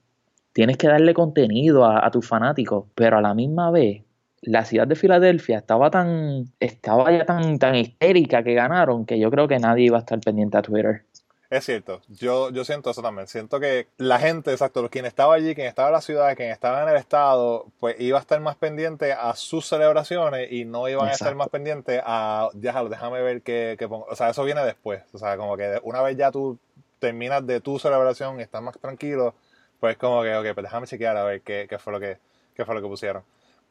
[0.54, 4.02] tienes que darle contenido a, a tus fanáticos, pero a la misma vez
[4.42, 9.30] la ciudad de Filadelfia estaba tan, estaba ya tan, tan histérica que ganaron que yo
[9.30, 11.04] creo que nadie iba a estar pendiente a Twitter.
[11.48, 13.28] Es cierto, yo, yo siento eso también.
[13.28, 16.82] Siento que la gente, exacto, quien estaba allí, quien estaba en la ciudad, quien estaba
[16.82, 21.08] en el estado, pues iba a estar más pendiente a sus celebraciones y no iban
[21.08, 24.06] a estar más pendientes a, déjalo, déjame ver qué, qué pongo.
[24.08, 25.02] O sea, eso viene después.
[25.12, 26.58] O sea, como que una vez ya tú
[26.98, 29.34] terminas de tu celebración y estás más tranquilo,
[29.78, 32.16] pues como que, ok, pues déjame chequear a ver qué, qué fue lo que,
[32.54, 33.24] qué fue lo que pusieron.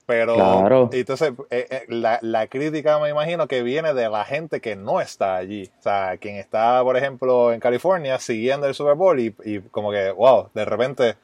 [0.06, 4.76] Pero entonces eh, eh, la, la, crítica me imagino que viene de la gente que
[4.76, 5.70] no está allí.
[5.80, 9.92] O sea, quien está, por ejemplo, en California siguiendo el Super Bowl y, y como
[9.92, 11.16] que, wow, de repente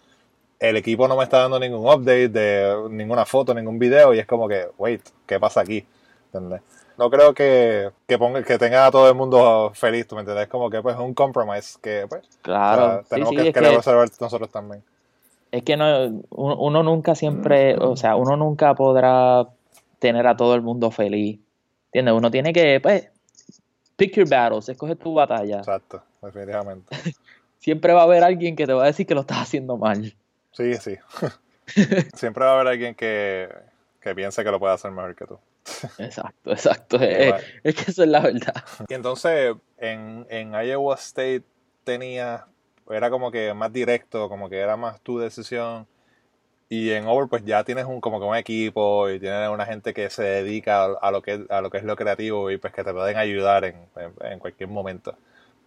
[0.60, 4.26] el equipo no me está dando ningún update de ninguna foto, ningún video y es
[4.26, 5.86] como que, wait, ¿qué pasa aquí?
[6.28, 6.62] ¿Entendés?
[6.98, 10.46] No creo que, que, ponga, que tenga a todo el mundo feliz, ¿tú me entiendes?
[10.46, 14.84] Es como que pues un compromise que pues claro, tenemos que, que, nosotros también
[15.52, 19.48] es que no, uno nunca siempre, o sea, uno nunca podrá
[20.00, 21.40] tener a todo el mundo feliz.
[21.88, 22.14] ¿Entiendes?
[22.14, 23.10] Uno tiene que, pues,
[23.96, 25.60] pick your battles, escoge tu batalla.
[25.60, 26.96] Exacto, definitivamente.
[27.60, 30.16] siempre va a haber alguien que te va a decir que lo estás haciendo mal.
[30.52, 30.98] Sí, sí.
[32.16, 33.50] siempre va a haber alguien que,
[34.02, 35.40] que piense que lo puede hacer mejor que tú.
[35.98, 36.98] exacto, exacto.
[36.98, 37.34] Es,
[37.64, 38.64] es, que eso es la verdad.
[38.88, 41.44] Y entonces, en, en Iowa State
[41.84, 42.46] tenía
[42.90, 45.88] era como que más directo, como que era más tu decisión.
[46.70, 49.94] Y en Over pues ya tienes un como que un equipo y tienes una gente
[49.94, 52.84] que se dedica a, lo que a lo que es lo creativo y pues que
[52.84, 53.76] te pueden ayudar en,
[54.22, 55.16] en, cualquier momento.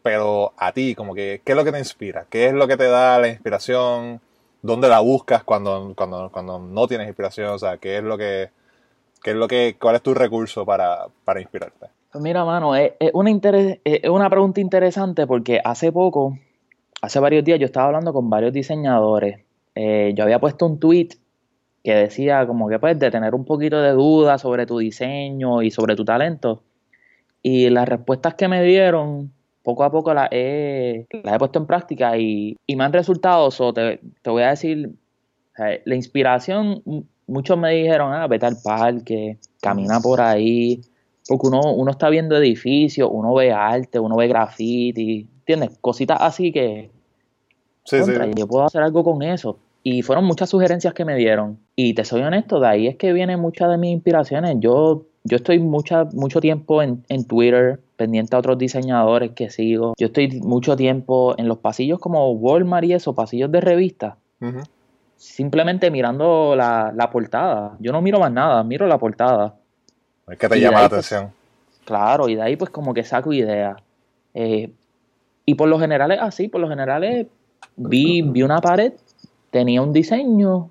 [0.03, 2.77] Pero a ti como que qué es lo que te inspira, qué es lo que
[2.77, 4.21] te da la inspiración,
[4.63, 8.51] dónde la buscas cuando cuando cuando no tienes inspiración, o sea, qué es lo que
[9.23, 11.87] qué es lo que cuál es tu recurso para, para inspirarte.
[12.13, 16.37] Pues mira, mano, es, una es una pregunta interesante porque hace poco
[17.03, 19.41] hace varios días yo estaba hablando con varios diseñadores.
[19.75, 21.09] Eh, yo había puesto un tweet
[21.83, 25.71] que decía como que pues de tener un poquito de duda sobre tu diseño y
[25.71, 26.63] sobre tu talento.
[27.43, 29.33] Y las respuestas que me dieron,
[29.63, 34.31] poco a poco las he, he puesto en práctica y, me han resultado, te, te,
[34.31, 34.91] voy a decir,
[35.57, 36.83] la inspiración,
[37.27, 40.83] muchos me dijeron, ah, vete al parque, camina por ahí,
[41.27, 45.79] porque uno, uno está viendo edificios, uno ve arte, uno ve graffiti, ¿entiendes?
[45.81, 46.91] Cositas así que...
[48.37, 49.59] Yo puedo hacer algo con eso.
[49.83, 51.59] Y fueron muchas sugerencias que me dieron.
[51.75, 54.57] Y te soy honesto, de ahí es que vienen muchas de mis inspiraciones.
[54.61, 59.95] Yo, yo estoy mucha, mucho tiempo en, Twitter, pendiente a otros diseñadores que sigo.
[59.99, 64.15] Yo estoy mucho tiempo en los pasillos como Walmart y eso, pasillos de revistas.
[65.17, 67.77] Simplemente mirando la, portada.
[67.81, 69.57] Yo no miro más nada, miro la portada.
[70.29, 71.33] Es que te llama la pues, atención.
[71.85, 73.77] claro, y de ahí pues como que saco ideas.
[74.35, 74.73] Eh,
[75.44, 77.29] y por lo general es así, por lo general
[77.76, 78.92] vi, vi una pared,
[79.50, 80.70] tenía un diseño,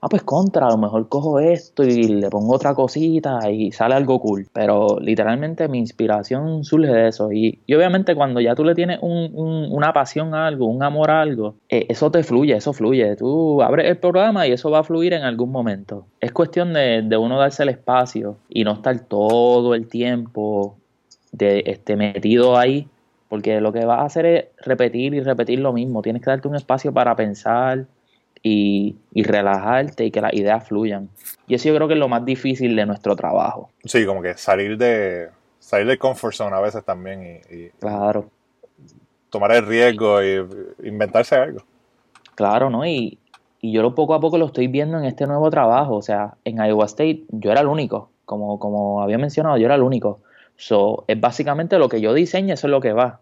[0.00, 3.94] ah, pues contra, a lo mejor cojo esto y le pongo otra cosita y sale
[3.94, 4.46] algo cool.
[4.52, 7.32] Pero literalmente mi inspiración surge de eso.
[7.32, 11.56] Y, obviamente cuando ya tú le tienes una pasión a algo, un amor a algo,
[11.68, 13.16] eh, eso te fluye, eso fluye.
[13.16, 16.06] Tú abres el programa y eso va a fluir en algún momento.
[16.20, 20.76] Es cuestión de, de uno darse el espacio y no estar todo el tiempo
[21.32, 22.88] de, este, metido ahí
[23.28, 26.02] porque lo que vas a hacer es repetir y repetir lo mismo.
[26.02, 27.86] Tienes que darte un espacio para pensar
[28.42, 31.08] y, relajarte y que las ideas fluyan.
[31.48, 33.70] Y eso yo creo que es lo más difícil de nuestro trabajo.
[33.84, 38.30] Sí, como que salir de salir del comfort zone a veces también y, claro.
[39.30, 40.46] tomar el riesgo y
[40.84, 41.60] inventarse algo.
[42.36, 42.86] Claro, ¿no?
[42.86, 43.18] Y,
[43.60, 45.96] y yo lo poco a poco lo estoy viendo en este nuevo trabajo.
[45.96, 48.10] O sea, en Iowa State yo era el único.
[48.24, 50.20] Como, como había mencionado, yo era el único.
[50.56, 53.20] So, es básicamente lo que yo diseño, eso es lo que va.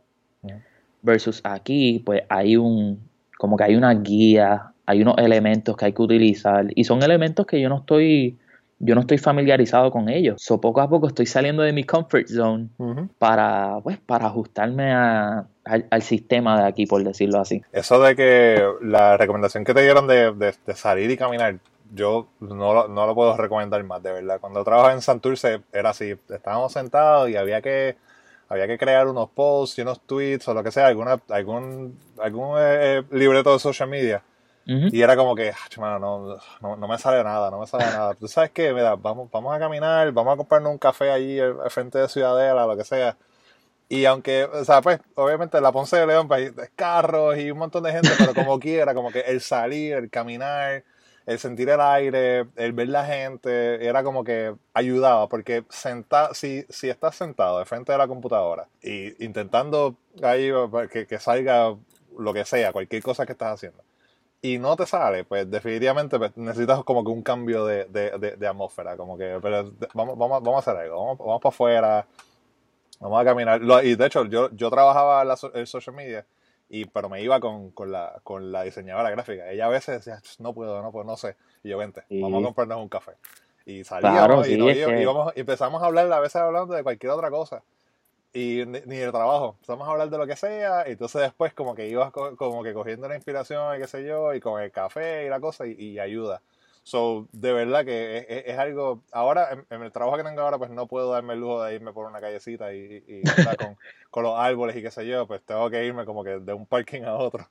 [1.02, 3.00] Versus aquí, pues hay un,
[3.38, 7.46] como que hay una guía, hay unos elementos que hay que utilizar y son elementos
[7.46, 8.38] que yo no estoy
[8.78, 10.42] yo no estoy familiarizado con ellos.
[10.42, 12.68] So, poco a poco estoy saliendo de mi comfort zone
[13.18, 17.62] para, pues, para ajustarme al, sistema de aquí, por decirlo así.
[17.72, 21.58] Eso de que la recomendación que te dieron de, salir y caminar,
[21.94, 24.40] yo no, no, lo puedo recomendar más, de verdad.
[24.40, 27.96] Cuando trabajaba en Santurce era así, estábamos sentados y había que
[28.48, 32.56] había que crear unos posts y unos tweets o lo que sea, alguna, algún, algún
[32.60, 34.22] eh, libreto de social media
[34.66, 38.14] y era como que, no, no, no, me sale nada, no me sale nada.
[38.14, 41.70] Tú sabes qué, mira, vamos, vamos a caminar, vamos a comprarnos un café allí al
[41.70, 43.16] frente de Ciudadela, lo que sea.
[43.88, 47.82] Y aunque, o sea, pues, obviamente la Ponce de León, pues, carros y un montón
[47.82, 50.84] de gente, pero como quiera, como que el salir, el caminar,
[51.26, 56.64] el sentir el aire, el ver la gente, era como que ayudaba, porque senta, si,
[56.68, 60.50] si estás sentado de frente de la computadora y intentando ahí
[60.90, 61.74] que, que salga
[62.18, 63.82] lo que sea, cualquier cosa que estás haciendo,
[64.44, 68.46] y no te sale, pues definitivamente pues, necesitas como que un cambio de, de, de,
[68.46, 72.06] atmósfera, como que, pero vamos, vamos, vamos a hacer algo, vamos, vamos para afuera,
[73.00, 73.62] vamos a caminar.
[73.84, 76.26] y de hecho, yo, yo trabajaba en, la, social media,
[76.74, 79.48] y, pero me iba con, con, la, con la diseñadora gráfica.
[79.50, 81.36] Ella a veces decía, no puedo, no puedo, no sé.
[81.62, 83.12] Y yo, vente, vamos a comprarnos un café.
[83.64, 84.84] Y salíamos y, y,
[85.36, 87.62] empezamos a hablar, a veces hablando de cualquier otra cosa
[88.34, 89.54] y ni, de trabajo.
[89.54, 92.74] Empezamos a hablar de lo que sea y entonces después como que ibas como que
[92.74, 96.00] cogiendo la inspiración y qué sé yo y con el café y la cosa y,
[96.00, 96.42] ayuda.
[96.84, 100.86] So, de verdad que es, algo, ahora en, el trabajo que tengo ahora pues no
[100.86, 103.22] puedo darme el lujo de irme por una callecita y, y
[103.56, 103.76] con,
[104.10, 106.66] con, los árboles y qué sé yo, pues tengo que irme como que de un
[106.66, 107.48] parking a otro.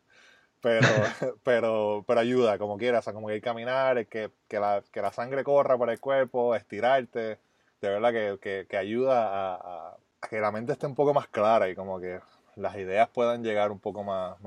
[0.61, 0.87] Pero,
[1.43, 5.01] pero, pero ayuda, como quieras, o sea, como que ir caminar, que, que, la, que
[5.01, 7.39] la sangre corra por el cuerpo, estirarte,
[7.81, 9.97] de verdad que, que, que ayuda a
[10.29, 12.19] que la mente esté un poco más clara y como que
[12.55, 14.37] las ideas puedan llegar un poco más,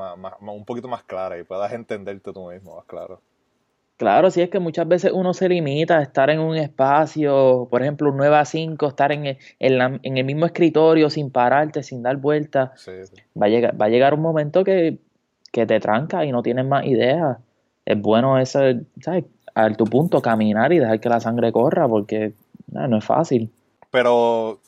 [0.40, 3.20] un poquito más claras y puedas entenderte tú mismo más claro.
[3.96, 7.80] Claro, sí es que muchas veces uno se limita a estar en un espacio, por
[7.80, 12.02] ejemplo, un 9 a 5, estar en el, en, el mismo escritorio sin pararte, sin
[12.02, 12.86] dar vueltas.
[13.40, 14.98] Va, a llegar, va a llegar un momento que,
[15.50, 17.38] te tranca y no tienes más ideas.
[17.86, 18.60] Es bueno eso,
[19.00, 19.24] ¿sabes?
[19.54, 22.34] A tu punto, caminar y dejar que la sangre corra, porque
[22.66, 23.50] no es fácil.
[23.90, 24.60] Pero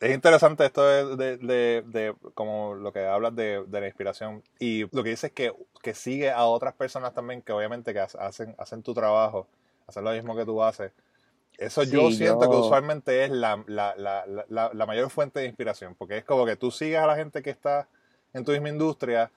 [0.00, 5.10] es interesante esto de, de, como lo que hablas de, la inspiración y lo que
[5.10, 9.46] dices que, que sigue a otras personas también que obviamente que hacen, hacen tu trabajo,
[9.86, 10.92] hacen lo mismo que tú haces.
[11.56, 16.44] Eso yo siento que usualmente es la, la, mayor fuente de inspiración, porque es como
[16.44, 17.88] que tú sigues a la gente que está
[18.34, 19.30] en tu misma industria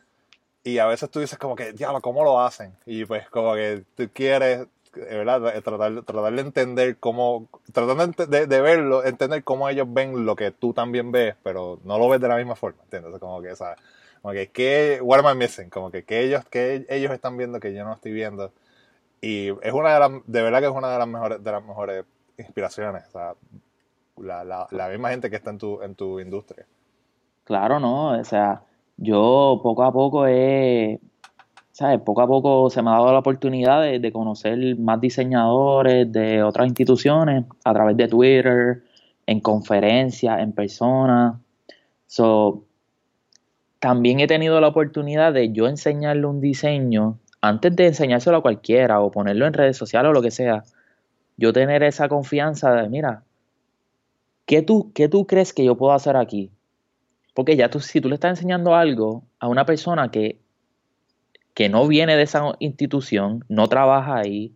[0.61, 2.75] y a veces tú dices como que, diablo, ¿cómo lo hacen?
[2.85, 4.67] Y pues como que tú quieres
[4.99, 5.55] ¿verdad?
[5.55, 10.35] Eh, tratar, tratar de entender cómo, tratar de, de, verlo, entender cómo ellos ven lo
[10.35, 13.19] que tú también ves, pero no lo ves de la misma forma, ¿entiendes?
[13.19, 13.77] Como que, ¿sabes?
[14.21, 15.69] Como que, ¿qué, what am I missing?
[15.69, 18.51] Como que, que ellos, que ellos están viendo que yo no estoy viendo.
[19.21, 21.63] Y es una de las, de verdad que es una de las mejores, de las
[21.63, 22.05] mejores
[22.37, 23.35] inspiraciones, o sea,
[24.17, 26.65] la, la, la misma gente que está en tu, en tu industria.
[27.43, 28.61] Claro, no, o sea,
[28.97, 30.99] yo poco a poco he,
[32.03, 36.67] poco a poco se me ha dado la oportunidad de, conocer más diseñadores de otras
[36.67, 38.83] instituciones a través de Twitter,
[39.25, 41.39] en conferencias, en persona.
[42.07, 42.63] So,
[43.79, 48.99] también he tenido la oportunidad de yo enseñarle un diseño antes de enseñárselo a cualquiera
[49.01, 50.63] o ponerlo en redes sociales o lo que sea.
[51.37, 53.23] Yo tener esa confianza de, mira,
[54.45, 56.51] ¿qué tú, qué tú crees que yo puedo hacer aquí?
[57.33, 60.39] Porque ya tú, si tú le estás enseñando algo a una persona que
[61.59, 64.53] que no viene de esa institución, no trabaja ahí,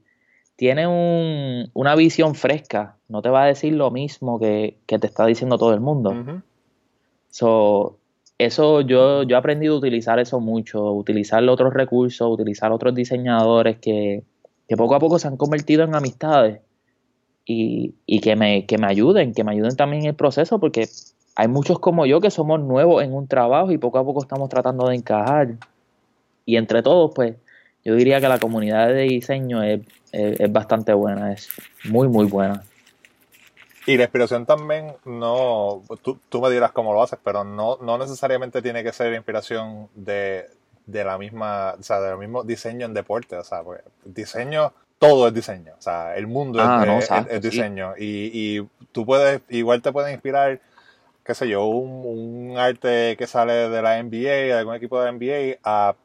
[0.55, 5.57] tiene una visión fresca, no te va a decir lo mismo que, te está diciendo
[5.57, 6.15] todo el mundo.
[8.37, 13.79] eso yo, yo he aprendido a utilizar eso mucho, utilizar otros recursos, utilizar otros diseñadores
[13.79, 14.23] que,
[14.77, 16.61] poco a poco se han convertido en amistades
[17.43, 20.87] y, que, me, que me ayuden, que me ayuden también en el proceso, porque
[21.35, 24.47] hay muchos como yo que somos nuevos en un trabajo y poco a poco estamos
[24.47, 25.57] tratando de encajar
[26.45, 27.35] y entre todos, pues
[27.83, 29.81] yo diría que la comunidad de diseño es,
[30.49, 31.49] bastante buena, es
[31.85, 32.63] muy, muy buena.
[33.85, 37.97] Y la inspiración también, no, tú, tú, me dirás cómo lo haces, pero no, no
[37.97, 40.45] necesariamente tiene que ser inspiración de,
[40.85, 45.27] de la misma, o sea, del mismo diseño en deporte, o sea, pues, diseño, todo
[45.27, 47.95] es diseño, o sea, el mundo es, ah, diseño.
[47.97, 50.61] Y, y, tú puedes, igual te puede inspirar,
[51.25, 55.05] qué sé yo, un, un arte que sale de la NBA, de algún equipo de
[55.05, 55.95] la NBA, a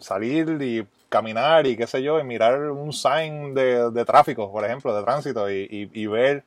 [0.00, 4.96] salir y caminar y qué sé yo, y mirar un sign de, tráfico, por ejemplo,
[4.96, 6.44] de tránsito, y, ver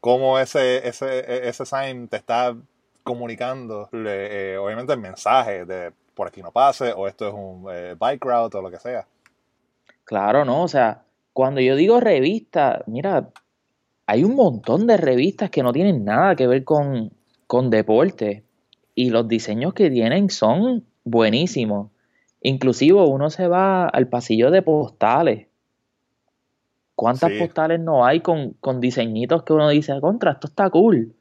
[0.00, 2.54] cómo ese, ese, ese sign te está
[3.02, 7.94] comunicando, eh, obviamente, el mensaje de por aquí no pase, o esto es un eh,
[7.98, 9.06] bike route, o lo que sea.
[10.04, 10.62] Claro, ¿no?
[10.62, 11.02] O sea,
[11.32, 13.28] cuando yo digo revista, mira,
[14.06, 17.12] hay un montón de revistas que no tienen nada que ver con,
[17.46, 18.44] con deporte
[18.94, 21.90] y los diseños que tienen son buenísimos.
[22.46, 25.48] Inclusive uno se va al pasillo de postales.
[26.94, 31.12] ¿Cuántas postales no hay con, con diseñitos que uno dice, contra, esto está cool?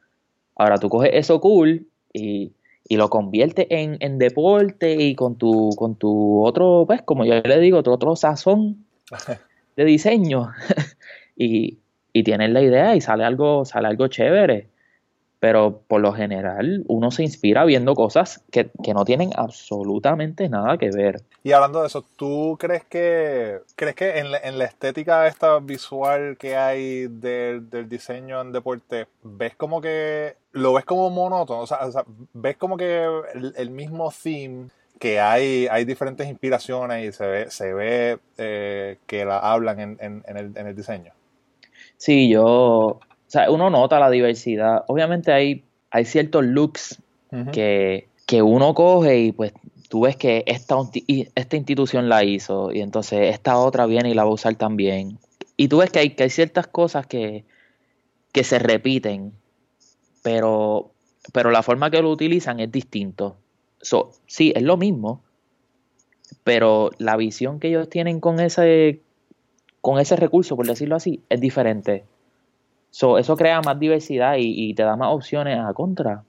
[0.56, 2.54] Ahora tú coges eso cool y,
[2.92, 7.60] lo conviertes en, en, deporte y con tu, con tu otro, pues como yo le
[7.60, 8.86] digo, otro, otro sazón
[9.76, 10.52] de diseño.
[11.36, 11.80] y,
[12.14, 14.70] y tienes la idea y sale algo, sale algo chévere.
[15.46, 20.90] Pero por lo general uno se inspira viendo cosas que, no tienen absolutamente nada que
[20.90, 21.22] ver.
[21.44, 25.60] Y hablando de eso, ¿tú crees que crees que en la, en la estética esta
[25.60, 31.60] visual que hay del, diseño en deporte, ves como que lo ves como monótono?
[31.60, 31.78] O sea,
[32.34, 33.08] ves como que
[33.56, 39.26] el, mismo theme que hay, hay diferentes inspiraciones y se ve, se ve eh, que
[39.26, 41.14] la hablan en, en, el, en el diseño.
[41.98, 43.00] Sí, yo,
[43.36, 44.84] sea, uno nota la diversidad.
[44.88, 47.02] Obviamente hay, hay ciertos looks
[47.52, 48.08] que,
[48.42, 49.54] uno coge y pues
[49.90, 50.76] tú ves que esta,
[51.36, 55.20] esta institución la hizo y entonces esta otra viene y la va a usar también.
[55.58, 57.46] Y tú ves que hay, que hay ciertas cosas que,
[58.32, 59.34] que se repiten,
[60.22, 60.92] pero,
[61.32, 63.38] pero la forma que lo utilizan es distinto.
[63.82, 65.22] So, sí, es lo mismo,
[66.44, 69.02] pero la visión que ellos tienen con ese,
[69.82, 72.06] con ese recurso, por decirlo así, es diferente.
[73.18, 76.24] Eso crea más diversidad y, te da más opciones a contra.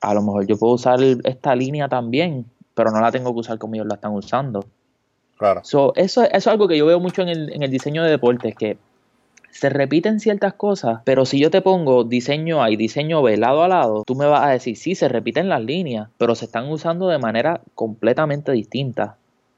[0.00, 3.58] A lo mejor yo puedo usar esta línea también, pero no la tengo que usar
[3.58, 4.64] como ellos la están usando.
[5.38, 5.60] Claro.
[5.60, 8.54] eso, eso es algo que yo veo mucho en el, en el diseño de deportes,
[8.54, 8.78] que
[9.50, 13.62] se repiten ciertas cosas, pero si yo te pongo diseño A y diseño B lado
[13.62, 16.70] a lado, tú me vas a decir, sí, se repiten las líneas, pero se están
[16.70, 19.16] usando de manera completamente distinta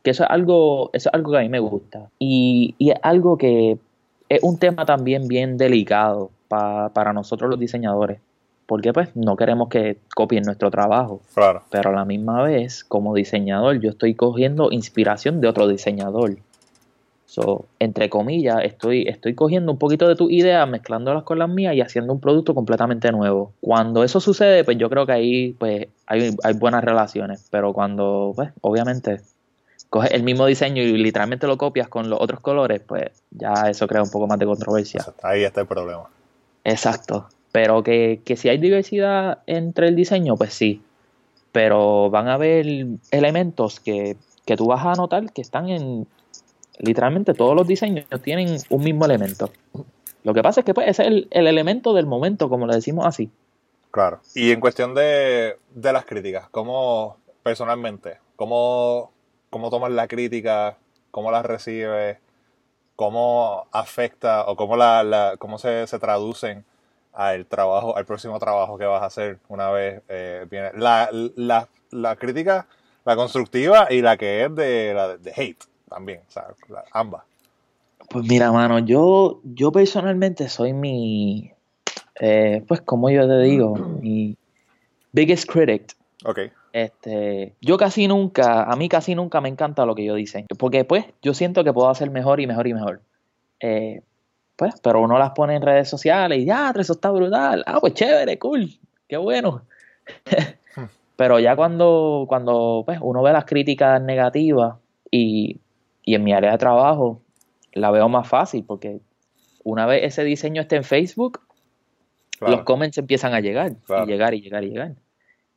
[0.09, 2.11] eso es algo, eso es algo que a mí me gusta.
[2.18, 3.78] Y, es algo que
[4.28, 8.20] es un tema también bien delicado para nosotros los diseñadores.
[8.66, 11.22] Porque pues no queremos que copien nuestro trabajo.
[11.32, 11.62] Claro.
[11.70, 16.36] Pero a la misma vez, como diseñador, yo estoy cogiendo inspiración de otro diseñador.
[17.24, 21.74] So, entre comillas, estoy, estoy cogiendo un poquito de tus ideas, mezclándolas con las mías
[21.74, 23.53] y haciendo un producto completamente nuevo.
[23.61, 27.46] Cuando eso sucede, pues yo creo que ahí pues, hay, hay buenas relaciones.
[27.51, 29.20] Pero cuando, pues, obviamente,
[29.90, 33.86] coges el mismo diseño y literalmente lo copias con los otros colores, pues ya eso
[33.86, 35.05] crea un poco más de controversia.
[35.22, 36.09] Ahí está el problema.
[36.70, 37.28] Exacto.
[37.52, 40.82] Pero que, si hay diversidad entre el diseño, pues sí.
[41.52, 44.16] Pero van a haber elementos que,
[44.56, 46.06] tú vas a notar que están en.
[46.78, 49.50] Literalmente todos los diseños tienen un mismo elemento.
[50.22, 52.74] Lo que pasa es que pues, ese es el, el elemento del momento, como lo
[52.74, 53.30] decimos así.
[53.90, 54.20] Claro.
[54.34, 59.10] Y en cuestión de, de las críticas, ¿cómo personalmente, cómo
[59.50, 60.76] cómo tomas la crítica,
[61.10, 62.18] cómo la recibes,
[62.99, 66.64] cómo afecta o cómo, la, cómo se, se, traducen
[67.12, 70.72] al trabajo, al próximo trabajo que vas a hacer una vez eh, viene.
[70.74, 72.66] La, la, la, crítica,
[73.05, 76.49] la constructiva y la que es de, la de hate también, o sea,
[76.90, 77.22] ambas.
[78.11, 81.53] Pues mira, mano, yo, yo personalmente soy mi,
[82.18, 84.36] eh, pues como yo te digo, mi
[85.12, 85.94] biggest critic.
[86.24, 86.51] Okay.
[86.72, 90.84] Este, yo casi nunca, a mí casi nunca me encanta lo que yo dicen, porque
[90.84, 93.00] pues yo siento que puedo hacer mejor y mejor y mejor.
[93.60, 94.02] Eh,
[94.56, 97.62] pues, pero uno las pone en redes sociales y ya, eso está brutal.
[97.66, 98.68] Ah, pues chévere, cool,
[99.08, 99.62] qué bueno.
[101.16, 104.76] pero ya cuando, cuando pues, uno ve las críticas negativas
[105.10, 105.60] y,
[106.04, 107.20] en mi área de trabajo
[107.72, 109.00] la veo más fácil porque
[109.62, 111.40] una vez ese diseño esté en Facebook,
[112.40, 114.94] los comments empiezan a llegar, y llegar y llegar y llegar.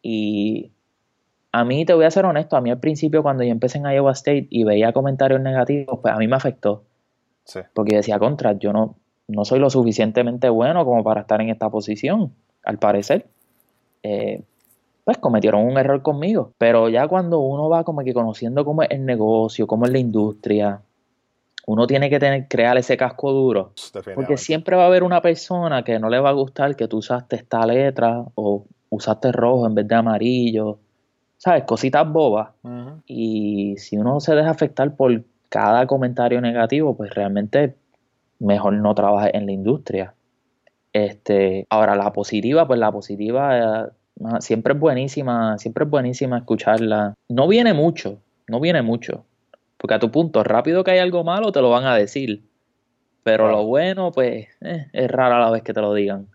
[0.02, 0.72] Y
[1.52, 3.86] a mí, te voy a ser honesto, a mí al principio cuando yo empecé en
[3.86, 6.84] Iowa State y veía comentarios negativos, pues a mí me afectó.
[7.44, 7.60] Sí.
[7.74, 8.96] Porque decía, contra, yo no,
[9.28, 12.34] no soy lo suficientemente bueno como para estar en esta posición,
[12.64, 13.28] al parecer.
[14.04, 14.44] Eh,
[15.04, 16.54] pues cometieron un error conmigo.
[16.58, 20.00] Pero ya cuando uno va como que conociendo cómo es el negocio, cómo es la
[20.00, 20.82] industria,
[21.68, 23.74] uno tiene que tener, crear ese casco duro.
[24.16, 26.98] Porque siempre va a haber una persona que no le va a gustar que tú
[26.98, 30.80] usaste esta letra o usaste rojo en vez de amarillo
[31.42, 31.64] ¿sabes?
[31.64, 32.50] Cositas bobas.
[33.08, 37.76] Y si uno se deja afectar por cada comentario negativo, pues realmente
[38.38, 40.14] mejor no trabaje en la industria.
[40.94, 47.16] Este, ahora la positiva, pues la positiva eh, siempre es buenísima, siempre es buenísima escucharla.
[47.28, 49.26] No viene mucho, no viene mucho.
[49.78, 52.44] Porque a tu punto, rápido que hay algo malo, te lo van a decir.
[53.24, 56.28] Pero lo bueno, pues, eh, es raro a la vez que te lo digan.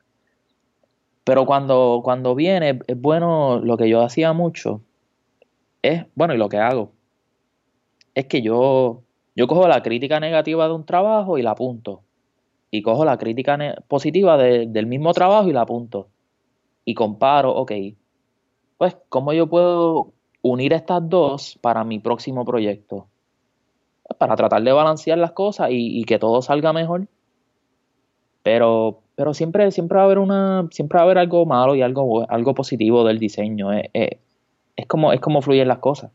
[1.23, 4.83] Pero cuando, cuando viene, es bueno lo que yo hacía mucho,
[5.89, 6.93] es, bueno, y lo que hago
[8.17, 9.03] es que yo,
[9.37, 12.03] Yo cojo la crítica negativa de un trabajo y la apunto.
[12.71, 16.09] Y cojo la crítica positiva del mismo trabajo y la apunto.
[16.87, 17.73] Y comparo, ok,
[18.79, 20.13] pues, ¿cómo yo puedo
[20.43, 23.09] unir estas dos para mi próximo proyecto?
[24.19, 27.07] Para tratar de balancear las cosas y, que todo salga mejor.
[28.43, 31.83] Pero, pero siempre, siempre va a haber una, siempre va a haber algo malo y
[31.83, 33.73] algo, algo positivo del diseño.
[33.73, 34.11] Es, es,
[34.87, 36.11] como, es como fluyen las cosas.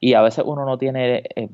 [0.00, 1.50] Y a veces uno no tiene, eh,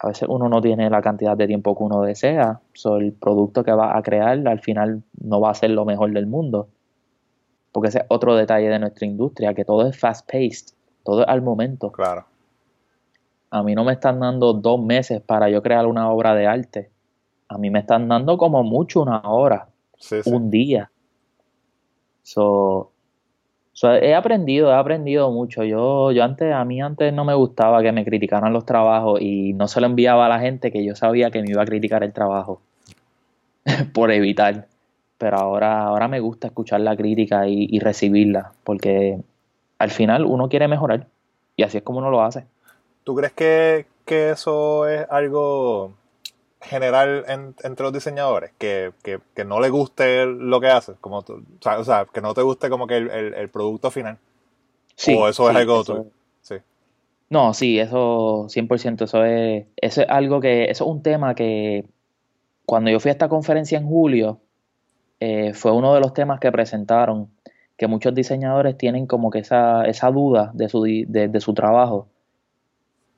[0.00, 2.60] a veces uno no tiene la cantidad de tiempo que uno desea.
[2.72, 6.10] So, el producto que va a crear al final no va a ser lo mejor
[6.12, 6.68] del mundo.
[7.70, 11.42] Porque ese es otro detalle de nuestra industria, que todo es fast-paced, todo es al
[11.42, 11.92] momento.
[11.92, 12.24] Claro.
[13.50, 16.90] A mí no me están dando dos meses para yo crear una obra de arte.
[17.48, 19.68] A mí me están dando como mucho una hora,
[20.24, 20.90] un día.
[22.22, 22.92] So,
[23.82, 25.64] he aprendido, he aprendido mucho.
[25.64, 29.52] Yo, yo antes, a mí antes no me gustaba que me criticaran los trabajos y
[29.54, 32.02] no se lo enviaba a la gente que yo sabía que me iba a criticar
[32.04, 32.60] el trabajo
[33.94, 34.66] por evitar
[35.20, 39.20] pero ahora, ahora me gusta escuchar la crítica y, recibirla, porque
[39.78, 41.08] al final uno quiere mejorar
[41.56, 42.46] y así es como uno lo hace.
[43.04, 45.92] ¿Tú crees que, eso es algo
[46.60, 48.52] general entre los diseñadores?
[48.58, 48.92] Que,
[49.46, 52.96] no le guste lo que haces, como o, sea, que no te guste como que
[52.96, 54.18] el, producto final.
[54.96, 55.84] Sí, o eso es algo
[56.42, 56.56] sí.
[57.30, 61.86] No, sí, eso 100%, eso es, eso es algo que, eso es un tema que
[62.66, 64.40] cuando yo fui a esta conferencia en julio,
[65.20, 67.28] eh, fue uno de los temas que presentaron,
[67.76, 72.08] que muchos diseñadores tienen como que esa, esa duda de su, de, su trabajo.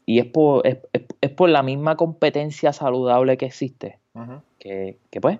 [0.04, 0.78] Y es por, es,
[1.30, 3.98] por la misma competencia saludable que existe.
[4.58, 5.38] que, que pues,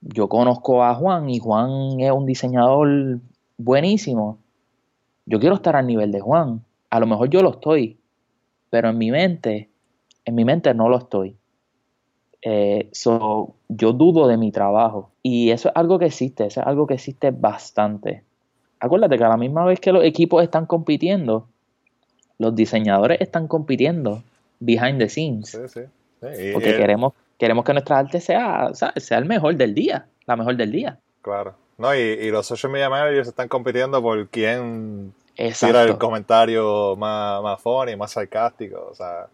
[0.00, 3.20] yo conozco a Juan y Juan es un diseñador
[3.56, 4.38] buenísimo.
[5.26, 6.64] Yo quiero estar al nivel de Juan.
[6.90, 7.98] A lo mejor yo lo estoy,
[8.70, 9.68] pero en mi mente,
[10.24, 11.36] en mi mente no lo estoy.
[12.42, 15.10] Eh, so, yo dudo de mi trabajo.
[15.22, 18.22] Y eso es algo que existe, eso es algo que existe bastante.
[18.80, 21.48] Acuérdate que a la misma vez que los equipos están compitiendo,
[22.38, 24.22] los diseñadores están compitiendo
[24.60, 25.50] behind the scenes.
[25.50, 26.50] Sí, sí.
[26.52, 30.72] porque queremos, queremos que nuestra arte sea, sea el mejor del día, la mejor del
[30.72, 30.98] día.
[31.22, 31.54] Claro.
[31.76, 37.60] No, y, los social media managers están compitiendo por quién tira el comentario más, más
[37.60, 38.88] funny, más sarcástico.
[38.90, 39.28] O sea,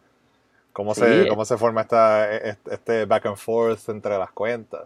[0.75, 4.83] ¿Cómo, se, ¿Cómo se forma esta, e, este back and forth entre las cuentas?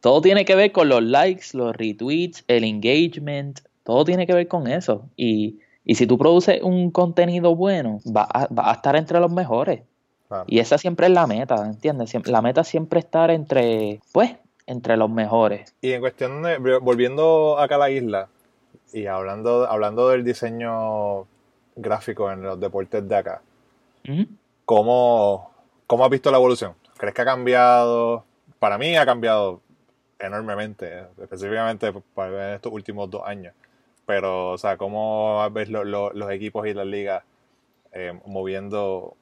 [0.00, 4.48] Todo tiene que ver con los likes, los retweets, el engagement, todo tiene que ver
[4.48, 5.08] con eso.
[5.16, 5.60] Y,
[5.94, 9.82] si tú produces un contenido bueno, va a, estar entre los mejores.
[10.48, 12.12] Y esa siempre es la meta, ¿entiendes?
[12.26, 14.34] La meta siempre estar entre, pues,
[14.66, 15.72] entre los mejores.
[15.80, 18.28] Y en cuestión de, volviendo acá a la isla
[18.92, 21.26] y hablando, hablando del diseño
[21.76, 23.40] gráfico en los deportes de acá,
[24.64, 25.50] ¿Cómo,
[25.86, 26.74] ¿Cómo has visto la evolución?
[26.96, 28.24] ¿Crees que ha cambiado?
[28.58, 29.60] Para mí ha cambiado
[30.18, 33.54] enormemente, específicamente en estos últimos dos años.
[34.06, 37.24] Pero, o sea, ¿cómo ves los equipos y las ligas
[37.92, 39.16] eh, moviendo,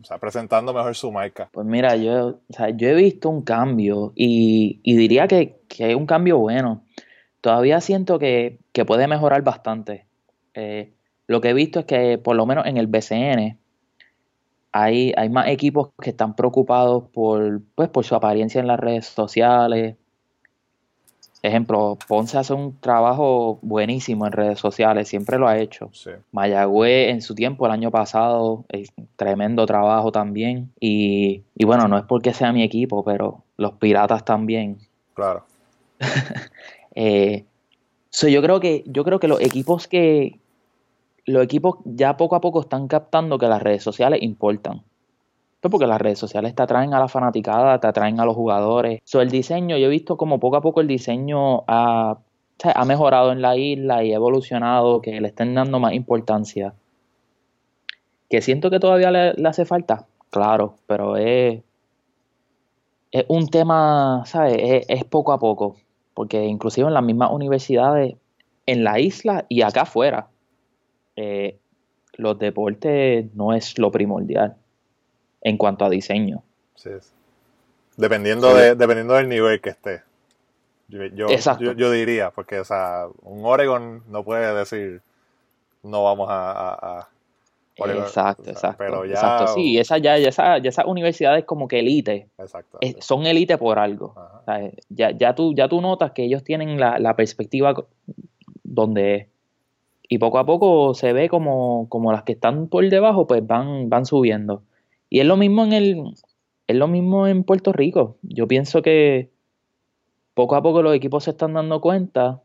[0.00, 1.48] o sea, presentando mejor su marca?
[1.52, 5.96] Pues mira, yo, o sea, yo he visto un cambio y, diría que, que, es
[5.96, 6.84] un cambio bueno.
[7.40, 10.06] Todavía siento que, puede mejorar bastante.
[10.54, 10.92] Eh,
[11.26, 13.58] lo que he visto es que, por lo menos en el BCN,
[14.72, 19.06] hay, hay más equipos que están preocupados por, pues, por su apariencia en las redes
[19.06, 19.96] sociales.
[21.42, 25.88] Ejemplo, Ponce hace un trabajo buenísimo en redes sociales, siempre lo ha hecho.
[25.92, 26.10] Sí.
[26.32, 28.66] Mayagüez en su tiempo, el año pasado,
[29.16, 30.70] tremendo trabajo también.
[30.78, 34.78] Y, y, bueno, no es porque sea mi equipo, pero los piratas también.
[35.14, 35.44] Claro.
[36.94, 37.44] eh,
[38.12, 40.38] yo creo que, yo creo que los equipos que,
[41.24, 44.82] los equipos ya poco a poco están captando que las redes sociales importan.
[45.60, 49.00] Pues porque las redes sociales te atraen a la fanaticada, te atraen a los jugadores.
[49.04, 52.18] So, el diseño, yo he visto como poco a poco el diseño ha,
[52.64, 56.74] ha mejorado en la isla y ha evolucionado, que le estén dando más importancia.
[58.30, 61.62] Que siento que todavía le, hace falta, claro, pero es,
[63.10, 64.86] es un tema, ¿sabes?
[64.88, 65.76] Es, poco a poco,
[66.14, 68.16] porque inclusive en las mismas universidades,
[68.64, 70.28] en la isla y acá afuera,
[71.16, 71.58] eh,
[72.14, 74.56] los deportes no es lo primordial
[75.42, 76.42] en cuanto a diseño.
[77.96, 80.02] Dependiendo, de, dependiendo del nivel que esté.
[80.88, 81.28] Yo,
[81.72, 85.02] yo, diría, porque o sea, un Oregon no puede decir
[85.82, 87.08] no vamos a...
[87.76, 88.78] exacto, exacto.
[88.78, 92.28] Pero ya, sí, esa, ya, esa, ya esas universidades como que elite.
[92.98, 94.14] son elite por algo.
[94.88, 97.74] ya, ya, tú, ya tú notas que ellos tienen la, la perspectiva
[98.64, 99.28] donde
[100.12, 103.88] y poco a poco se ve como, como las que están por debajo pues van,
[103.88, 104.64] van subiendo.
[105.10, 106.14] Y es lo mismo en el,
[106.66, 108.16] es lo mismo en Puerto Rico.
[108.22, 109.30] Yo pienso que
[110.34, 112.40] poco a poco los equipos se están dando cuenta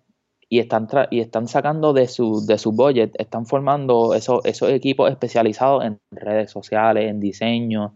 [0.50, 5.10] y están, y están sacando de su, de su budget, están formando esos, esos equipos
[5.10, 7.94] especializados en redes sociales, en diseño,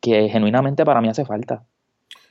[0.00, 1.64] que genuinamente para mí hace falta.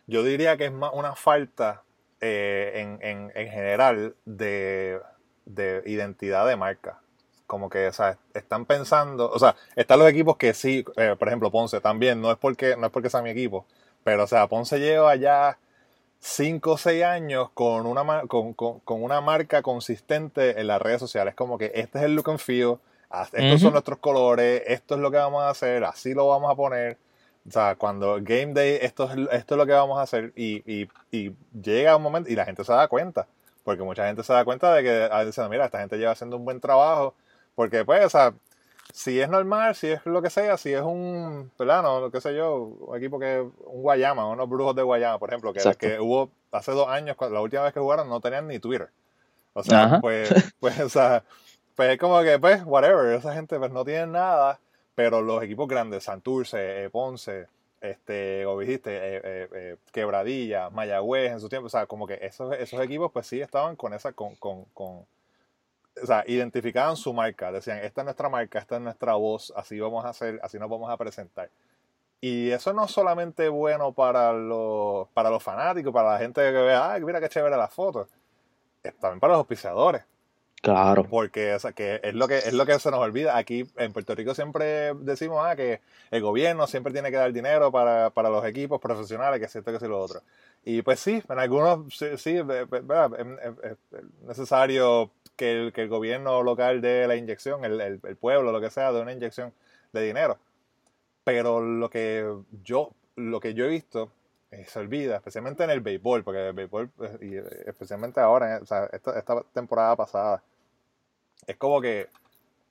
[0.08, 1.84] Yo diría que es más una falta
[2.20, 2.72] eh,
[3.02, 5.00] en, en, general de,
[5.86, 7.02] identidad de marca.
[7.54, 11.28] Como que, o sea, están pensando, o sea, están los equipos que sí, eh, por
[11.28, 13.68] ejemplo, Ponce también, no es porque, no es porque sea mi equipo,
[14.04, 15.60] pero o sea, Ponce lleva ya
[16.20, 18.56] 5 o 6 años con una, con,
[18.88, 21.36] una marca consistente en las redes sociales.
[21.36, 22.80] Como que este es el look and feel,
[23.32, 26.56] estos son nuestros colores, esto es lo que vamos a hacer, así lo vamos a
[26.56, 26.98] poner.
[27.48, 30.34] O sea, cuando Game Day, esto es, esto es lo que vamos a hacer.
[30.36, 33.28] Y, y, y llega un momento y la gente se da cuenta.
[33.64, 36.38] Porque mucha gente se da cuenta de que, a veces, mira, esta gente lleva haciendo
[36.38, 37.16] un buen trabajo.
[37.56, 38.34] Porque, pues, o sea,
[38.92, 41.84] si es normal, si es lo que sea, si es un, ¿verdad?
[41.84, 45.54] No, qué sé yo, un equipo que, un Guayama, unos brujos de Guayama, por ejemplo,
[45.54, 48.90] que, que hubo hace dos años, la última vez que jugaron, no tenían ni Twitter.
[49.54, 50.30] O sea, pues,
[50.60, 51.24] pues, o sea,
[51.76, 54.60] pues es como que, pues, whatever, esa gente pues no tiene nada,
[54.96, 57.48] pero los equipos grandes, Santurce, eh, Ponce,
[57.82, 59.22] este, como dijiste, eh,
[59.54, 63.42] eh, Quebradilla, Mayagüez en su tiempo, o sea, como que esos, esos equipos pues sí
[63.42, 65.06] estaban con esa, con, con, con
[66.02, 69.80] o sea, identificaban su marca, decían, esta es nuestra marca, esta es nuestra voz, así
[69.80, 71.50] vamos a hacer, así nos vamos a presentar.
[72.22, 76.52] Y eso no es solamente bueno para los, para los fanáticos, para la gente que
[76.52, 78.08] vea, ay, mira qué chévere la foto,
[78.82, 80.04] es también para los auspiciadores.
[80.64, 81.04] Claro.
[81.04, 83.36] Porque o sea, que es, lo que es lo que se nos olvida.
[83.36, 87.70] Aquí en Puerto Rico siempre decimos ah, que el gobierno siempre tiene que dar dinero
[87.70, 90.22] para, para los equipos profesionales, que es cierto que es lo otro.
[90.64, 92.46] Y pues sí, en algunos sí, sí es
[94.26, 98.70] necesario que el, que el gobierno local dé la inyección, el, el, pueblo, lo que
[98.70, 99.54] sea, de una inyección
[99.92, 100.38] de dinero.
[101.24, 102.26] Pero lo que
[102.64, 104.12] yo, lo que yo he visto
[104.52, 108.60] eh, se olvida, especialmente en el béisbol, porque el béisbol, pues, y eh, especialmente ahora,
[108.62, 110.44] o sea, esta, esta, temporada pasada,
[111.48, 112.08] es como que,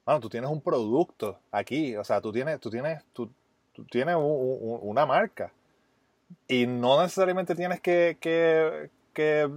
[0.04, 3.30] bueno, tú tienes un producto aquí, o sea, tú tienes, tú tienes, tú,
[3.72, 5.52] tú tienes una marca
[6.48, 9.48] y no necesariamente tienes que, que, que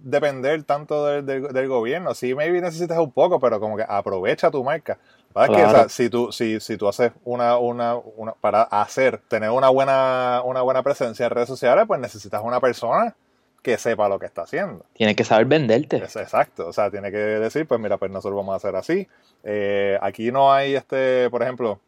[0.00, 2.14] depender tanto del, gobierno.
[2.14, 4.98] Sí, maybe necesitas un poco, pero como que aprovecha tu marca.
[5.34, 10.40] Que, si tú, si, si tú haces una, una, una, para hacer, tener una buena,
[10.44, 13.14] una buena presencia en redes sociales, pues necesitas una persona
[13.62, 14.86] que sepa lo que está haciendo.
[14.94, 15.96] Tiene que saber venderte.
[15.96, 16.68] exacto.
[16.68, 19.08] O sea, tiene que decir, pues mira, pues nosotros vamos a hacer así.
[19.44, 21.80] Eh, aquí no hay este, por ejemplo,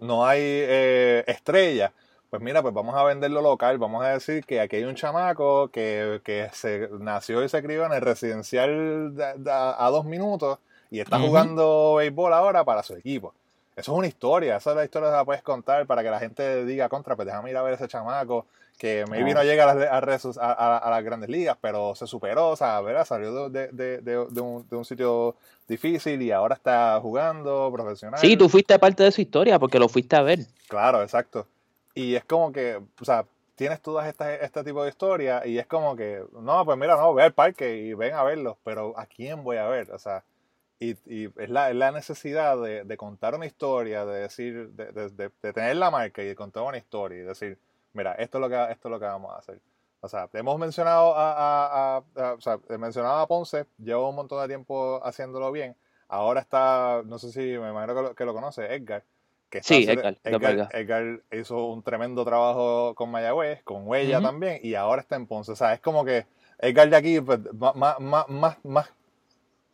[0.00, 1.92] no hay eh, estrella
[2.34, 5.68] pues mira, pues vamos a venderlo local, vamos a decir que aquí hay un chamaco
[5.68, 9.14] que, se nació y se crió en el residencial
[9.46, 10.58] a, dos minutos
[10.90, 13.34] y está jugando béisbol ahora para su equipo.
[13.76, 16.18] Eso es una historia, esa es la historia que la puedes contar para que la
[16.18, 18.46] gente diga contra, pues déjame ir a ver ese chamaco
[18.78, 22.80] que maybe no llega a las, a, las grandes ligas, pero se superó, o sea,
[22.80, 23.04] ¿verdad?
[23.04, 25.36] salió de, de, un, de, un, sitio
[25.68, 28.18] difícil y ahora está jugando profesional.
[28.18, 30.40] Sí, tú fuiste parte de su historia porque lo fuiste a ver.
[30.66, 31.46] Claro, exacto.
[31.94, 35.66] Y es como que, o sea, tienes todas estas este tipo de historias y es
[35.66, 39.06] como que, no, pues mira, no, ve al parque y ven a verlos, pero ¿a
[39.06, 39.90] quién voy a ver?
[39.92, 40.24] O sea,
[40.80, 44.92] y, y es, la, es la necesidad de, de, contar una historia, de decir, de,
[44.92, 47.58] de, de, tener la marca y de contar una historia y decir,
[47.92, 49.60] mira, esto es lo que, esto es lo que vamos a hacer.
[50.00, 54.16] O sea, hemos mencionado a, a, a, o sea, he mencionado a Ponce, llevo un
[54.16, 55.76] montón de tiempo haciéndolo bien.
[56.08, 59.04] Ahora está, no sé si me imagino que lo, que lo conoce, Edgar
[59.62, 60.16] sí, Edgar,
[60.72, 65.52] Edgar, hizo un tremendo trabajo con Mayagüez, con Huella también, y ahora está en Ponce.
[65.52, 66.26] O sea, es como que
[66.58, 68.88] Edgar de aquí, pues, más, más, más,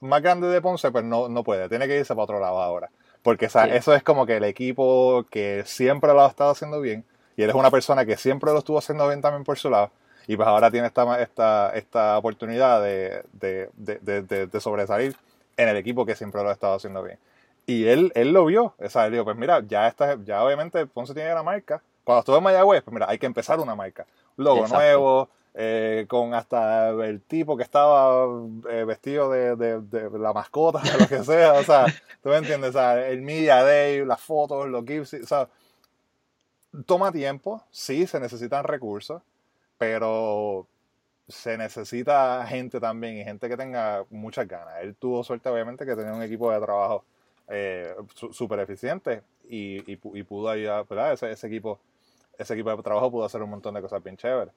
[0.01, 2.91] más, grande de Ponce, pues no, no puede, tiene que irse para otro lado ahora.
[3.23, 6.81] Porque o sea, eso es como que el equipo que siempre lo ha estado haciendo
[6.81, 7.05] bien,
[7.37, 9.91] y él es una persona que siempre lo estuvo haciendo bien también por su lado,
[10.27, 15.17] y pues ahora tiene esta, esta, esta oportunidad de, de, de, de sobresalir
[15.57, 17.19] en el equipo que siempre lo ha estado haciendo bien.
[17.71, 18.75] Y él, él lo vio.
[18.77, 21.81] O sea, él dijo, pues mira, ya está, ya obviamente Ponce tiene la marca.
[22.03, 24.09] Cuando estuve en Mayagüez, pues mira, hay que empezar una marca.
[24.37, 28.27] Logo nuevo, eh, con hasta el tipo que estaba
[28.69, 31.53] eh, vestido de, de, la mascota, lo que sea.
[31.53, 31.87] O sea,
[32.21, 35.49] tú me entiendes, o sea, el Media Day, las fotos, los gifs, o sea,
[36.87, 39.23] toma tiempo, sí, se necesitan recursos,
[39.79, 40.67] pero
[41.29, 44.75] se necesita gente también y gente que tenga muchas ganas.
[44.83, 47.05] Él tuvo suerte, obviamente, que tenía un equipo de trabajo
[47.51, 51.13] eh, súper eficiente y, y, pudo ayudar, ¿verdad?
[51.13, 51.81] Ese, ese, equipo,
[52.39, 54.55] ese equipo de trabajo pudo hacer un montón de cosas bien chéveres.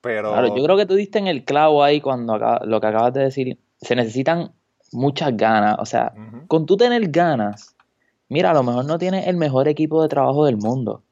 [0.00, 0.32] Pero...
[0.32, 3.22] Claro, yo creo que tú diste en el clavo ahí cuando lo que acabas de
[3.22, 3.58] decir.
[3.80, 4.52] Se necesitan
[4.92, 5.76] muchas ganas.
[5.78, 6.12] O sea,
[6.48, 7.76] con tú tener ganas
[8.28, 11.02] mira, a lo mejor no tienes el mejor equipo de trabajo del mundo,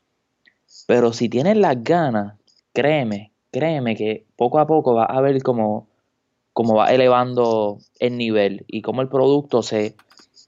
[0.87, 2.35] pero si tienes las ganas,
[2.73, 5.89] créeme, créeme que poco a poco vas a ver cómo,
[6.53, 9.97] cómo va elevando el nivel y cómo el producto se,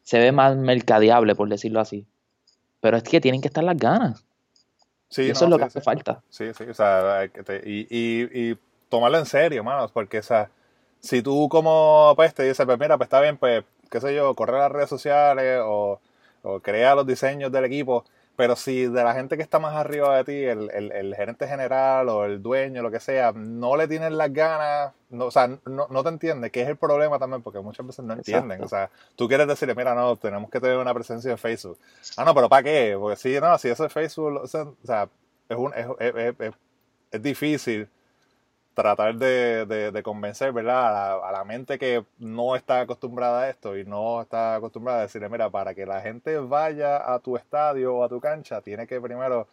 [0.09, 2.06] se ve más mercadeable, por decirlo así.
[2.80, 4.24] Pero es que tienen que estar las ganas.
[5.11, 6.22] Sí, eso es lo que hace falta.
[6.30, 7.26] Sí, sí, o sea,
[7.62, 10.48] y, y, y, tomarlo en serio, manos, porque, o sea,
[11.00, 14.34] si tú como, pues, te dices, pues, mira, pues está bien, pues, qué sé yo,
[14.34, 16.00] correr las redes sociales o,
[16.42, 18.06] o crear los diseños del equipo,
[18.39, 21.49] pero si de la gente que está más arriba de ti, el, el, el, gerente
[21.49, 25.49] general o el dueño, lo que sea, no le tienen las ganas, no, o sea,
[25.66, 28.62] no, no te entiende, que es el problema también, porque muchas veces no entienden.
[28.62, 31.80] O sea, tú quieres decirle, mira, no, tenemos que tener una presencia en Facebook.
[32.16, 32.97] Ah, no, pero ¿para qué?
[32.97, 35.09] Porque si no, si eso es Facebook, o sea,
[35.49, 36.55] es, un, es, es, es,
[37.11, 37.89] es difícil
[38.79, 41.18] tratar de, de, convencer, ¿verdad?
[41.24, 45.29] A la, mente que no está acostumbrada a esto y no está acostumbrada a decirle,
[45.29, 49.01] mira, para que la gente vaya a tu estadio o a tu cancha, tiene que
[49.01, 49.49] primero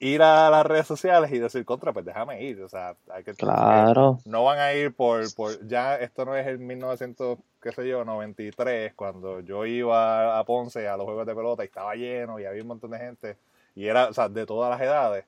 [0.00, 2.60] ir a las redes sociales y decir, contra, pues déjame ir.
[2.62, 3.34] O sea, hay que...
[3.34, 4.18] Claro.
[4.24, 5.64] No van a ir por, por...
[5.68, 10.88] Ya esto no es el 1900, qué sé yo, 93, cuando yo iba a Ponce
[10.88, 13.36] a los juegos de pelota y estaba lleno y había un montón de gente
[13.76, 15.24] y era, o sea, de todas las edades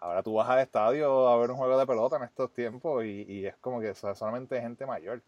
[0.00, 3.44] Ahora tú vas al estadio a ver un juego de pelota en estos tiempos y,
[3.44, 5.22] es como que solamente gente mayor.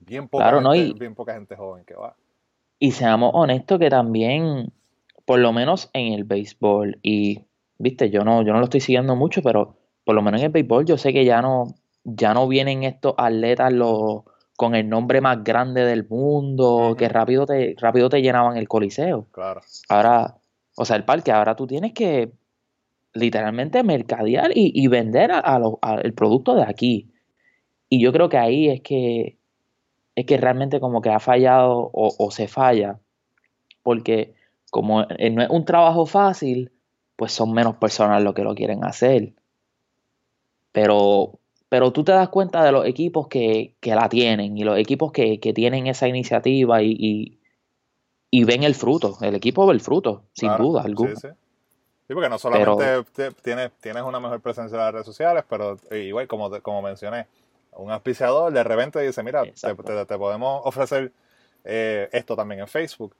[0.00, 2.14] Bien poca, gente, bien poca gente joven que va.
[2.78, 4.70] Y seamos honestos que también,
[5.24, 7.46] por lo menos en el béisbol, y
[7.78, 9.74] viste, yo no, yo no lo estoy siguiendo mucho, pero
[10.04, 11.74] por lo menos en el béisbol yo sé que ya no,
[12.04, 14.24] ya no vienen estos atletas los,
[14.56, 19.26] con el nombre más grande del mundo, que rápido te, rápido te llenaban el coliseo.
[19.32, 19.62] Claro.
[19.88, 20.36] Ahora,
[20.76, 22.30] o sea, el parque, ahora tú tienes que
[23.14, 25.60] literalmente mercadear y, vender a,
[26.02, 27.10] el producto de aquí.
[27.88, 29.38] Y yo creo que ahí es que
[30.14, 32.98] es que realmente como que ha fallado o, se falla,
[33.84, 34.34] porque
[34.68, 36.72] como eh, no es un trabajo fácil,
[37.14, 39.34] pues son menos personas los que lo quieren hacer.
[40.72, 41.38] Pero,
[41.68, 45.38] pero tú te das cuenta de los equipos que, la tienen y los equipos que,
[45.38, 47.38] tienen esa iniciativa y,
[48.30, 49.18] y, ven el fruto.
[49.20, 51.14] El equipo ve el fruto, sin duda alguna.
[51.14, 51.28] Sí,
[52.14, 53.04] porque no solamente
[53.42, 57.26] tienes, tienes una mejor presencia en las redes sociales, pero igual, como, como mencioné,
[57.72, 59.74] un auspiciador de repente dice, mira, te,
[60.18, 61.12] podemos ofrecer
[61.64, 63.14] eh, esto también en Facebook.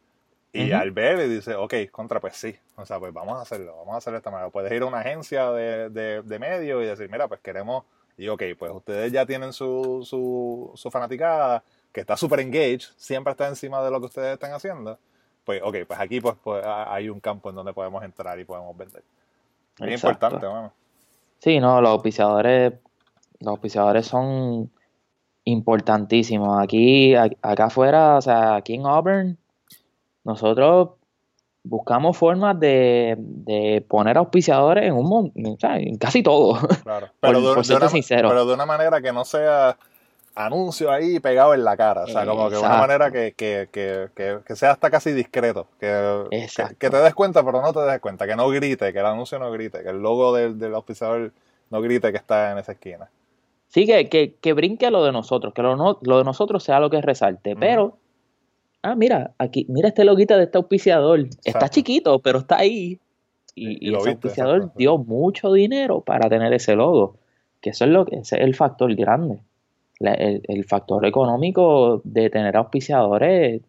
[0.50, 2.56] Y al ver y dice, ok, contra, pues sí.
[2.76, 4.50] O sea, pues vamos a hacerlo, vamos a hacerlo de esta manera.
[4.50, 7.84] Puedes ir a una agencia de, de, de medios y decir, mira, pues queremos,
[8.16, 11.62] y ok, pues ustedes ya tienen su, su, su fanaticada,
[11.92, 14.98] que está súper engaged, siempre está encima de lo que ustedes están haciendo
[15.48, 18.76] pues, ok, pues aquí pues, pues hay un campo en donde podemos entrar y podemos
[18.76, 19.02] vender.
[19.78, 20.74] Es importante, bueno.
[21.38, 22.74] Sí, no, los auspiciadores,
[23.40, 24.70] los auspiciadores son
[25.44, 26.62] importantísimos.
[26.62, 29.38] Aquí, acá afuera, o sea, aquí en Auburn,
[30.22, 30.90] nosotros
[31.62, 36.58] buscamos formas de, de poner auspiciadores en un o sea, en casi todo.
[36.82, 37.08] Claro.
[37.20, 37.40] Pero,
[38.06, 39.78] pero de una manera que no sea
[40.38, 42.04] anuncio ahí pegado en la cara.
[42.04, 44.08] O sea, como que de una manera que, que, que,
[44.46, 45.66] que, sea hasta casi discreto.
[45.80, 46.46] Que,
[46.78, 48.26] que, te des cuenta, pero no te des cuenta.
[48.26, 51.32] Que no grite, que el anuncio no grite, que el logo del, del auspiciador
[51.70, 53.10] no grite que está en esa esquina.
[53.66, 56.88] Sí, que, que, que brinque lo de nosotros, que lo, lo de nosotros sea lo
[56.88, 57.56] que resalte.
[57.56, 57.98] Pero,
[58.82, 61.26] ah, mira, aquí, mira este loguito de este auspiciador.
[61.44, 62.98] Está chiquito, pero está ahí.
[63.54, 67.16] Y, y, ese auspiciador dio mucho dinero para tener ese logo.
[67.60, 69.40] Que eso es lo que ese es el factor grande
[70.00, 73.62] el, factor económico de tener auspiciadores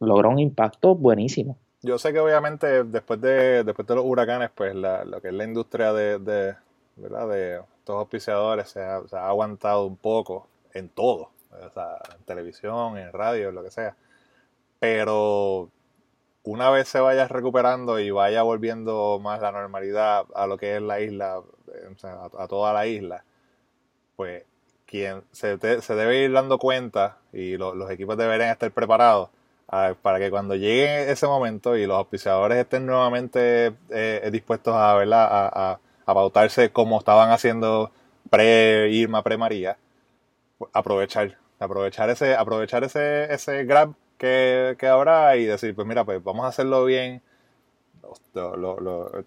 [0.00, 1.56] logra un impacto buenísimo.
[1.82, 5.44] Yo sé que obviamente después de, después de los huracanes, pues lo que es la
[5.44, 6.54] industria de, de,
[6.96, 7.28] ¿verdad?
[7.28, 13.62] de estos auspiciadores se ha, aguantado un poco en todo, en televisión, en radio, lo
[13.62, 13.96] que sea.
[14.80, 15.70] Pero
[16.44, 20.82] una vez se vaya recuperando y vaya volviendo más la normalidad a lo que es
[20.82, 21.42] la isla,
[22.38, 23.24] a toda la isla,
[24.16, 24.44] pues
[24.88, 29.28] quien se, se debe ir dando cuenta y los equipos deberían estar preparados
[30.02, 35.28] para que cuando llegue ese momento y los auspiciadores estén nuevamente eh, dispuestos a, ¿verdad?
[35.30, 37.90] A, a, pautarse como estaban haciendo
[38.30, 39.76] pre-Irma, pre-María,
[40.56, 46.04] pues, aprovechar, aprovechar ese, aprovechar ese, ese grab que, que, habrá y decir, pues mira,
[46.04, 47.20] pues vamos a hacerlo bien.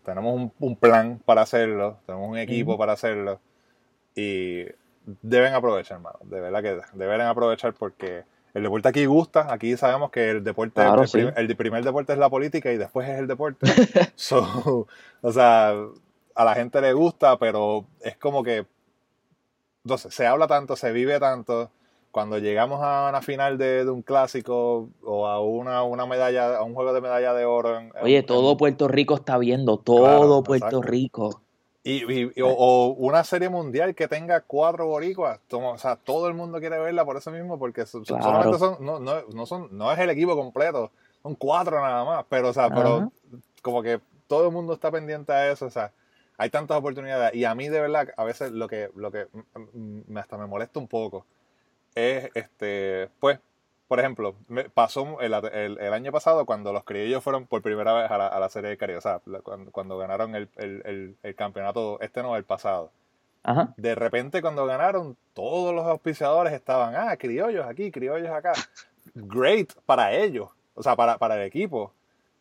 [0.03, 3.39] tenemos un, plan para hacerlo, tenemos un equipo para hacerlo
[4.15, 4.65] y
[5.05, 6.19] deben aprovechar, hermano.
[6.23, 8.23] De verdad que deben aprovechar porque
[8.53, 9.51] el deporte aquí gusta.
[9.51, 13.27] Aquí sabemos que el deporte, el, primer, deporte es la política y después es el
[13.27, 13.65] deporte.
[15.21, 15.75] o sea,
[16.35, 18.65] a la gente le gusta, pero es como que,
[19.83, 21.71] entonces, se habla tanto, se vive tanto,
[22.11, 26.73] cuando llegamos a una final de, un clásico o a una, una, medalla, a un
[26.73, 27.79] juego de medalla de oro.
[28.01, 31.41] Oye, todo Puerto Rico está viendo, todo Puerto Rico.
[31.83, 36.77] Y, o, una serie mundial que tenga cuatro boricuas, o sea, todo el mundo quiere
[36.77, 40.35] verla por eso mismo, porque solamente son, no, no, no, son, no es el equipo
[40.35, 40.91] completo,
[41.23, 43.11] son cuatro nada más, pero, o sea, pero
[43.63, 45.91] como que todo el mundo está pendiente a eso, o sea,
[46.37, 47.33] hay tantas oportunidades.
[47.35, 49.27] Y a mí de verdad a veces lo que, lo que
[50.15, 51.25] hasta me molesta un poco
[51.95, 53.39] es, este, pues,
[53.91, 58.09] por ejemplo, me pasó el, el, año pasado cuando los criollos fueron por primera vez
[58.09, 60.47] a la, a la Serie de Caribe, o sea, cuando, cuando ganaron el,
[61.21, 62.89] el, campeonato, este no, el pasado.
[63.75, 68.53] De repente cuando ganaron, todos los auspiciadores estaban, ah, criollos aquí, criollos acá.
[69.13, 71.91] Great para ellos, o sea, para, para el equipo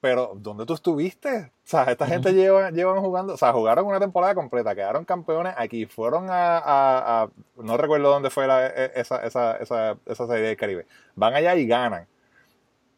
[0.01, 1.53] pero ¿dónde tú estuviste?
[1.65, 5.55] O sea, esta gente lleva, llevan jugando, o sea, jugaron una temporada completa, quedaron campeones
[5.57, 10.87] aquí, fueron a, no recuerdo dónde fue e, esa, esa, esa, esa, serie del Caribe,
[11.15, 12.07] van allá y ganan.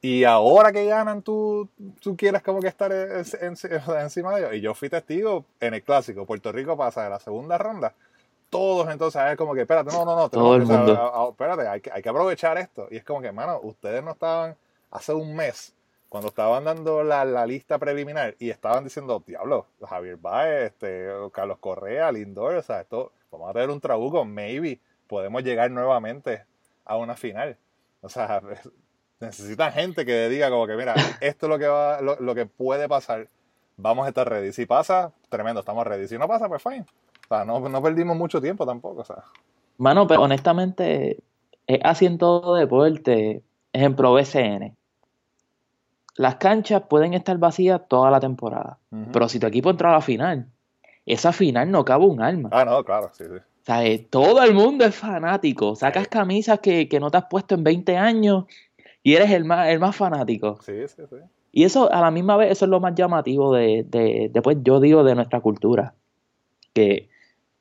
[0.00, 1.68] Y ahora que ganan, tú,
[2.00, 4.54] tú quieres como que estar encima de ellos.
[4.54, 7.94] Y yo fui testigo en el clásico, Puerto Rico pasa de la segunda ronda.
[8.50, 11.28] Todos entonces es como que, espérate, no, no, no, Todo el mundo.
[11.30, 12.88] espérate, hay que, hay que aprovechar esto.
[12.90, 14.56] Y es como que, hermano, ustedes no estaban
[14.90, 15.72] hace un mes
[16.12, 22.12] cuando estaban dando la, lista preliminar y estaban diciendo, diablo, Javier Baez, este, Carlos Correa,
[22.12, 26.44] Lindor, o sea, esto, vamos a tener un trabuco, maybe podemos llegar nuevamente
[26.84, 27.56] a una final.
[28.02, 28.42] O sea,
[29.20, 32.90] necesitan gente que diga como que, mira, esto es lo que va, lo, que puede
[32.90, 33.30] pasar,
[33.78, 34.52] vamos a estar ready.
[34.52, 36.08] Si pasa, tremendo, estamos ready.
[36.08, 36.84] Si no pasa, pues fine.
[37.24, 39.24] O sea, no, no perdimos mucho tiempo tampoco, o sea.
[39.78, 41.20] Mano, pero honestamente,
[41.66, 43.42] es en todo deporte,
[43.72, 44.76] ejemplo BCN
[46.14, 48.78] las canchas pueden estar vacías toda la temporada,
[49.12, 50.46] pero si tu equipo entra a la final,
[51.06, 52.50] esa final no cabe un alma.
[52.52, 53.36] Ah, no, claro, sí, sí.
[53.36, 55.76] O sea, eh, todo el mundo es fanático.
[55.76, 58.46] Sacas camisas que, no te has puesto en 20 años
[59.04, 60.58] y eres el más, el más fanático.
[60.62, 61.16] Sí, sí, sí.
[61.52, 64.58] Y eso, a la misma vez, eso es lo más llamativo de, de, de pues,
[64.62, 65.94] yo digo, de nuestra cultura.
[66.72, 67.08] Que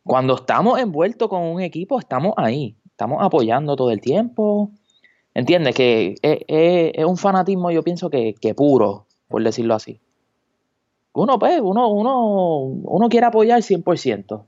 [0.04, 2.76] cuando estamos envueltos con un equipo, estamos ahí.
[2.86, 4.72] Estamos apoyando todo el tiempo.
[5.34, 5.76] ¿Entiendes?
[5.76, 10.00] Que es, un fanatismo, yo pienso que, puro, por decirlo así.
[11.14, 14.46] Uno, pues, uno, uno, uno quiere apoyar 100%,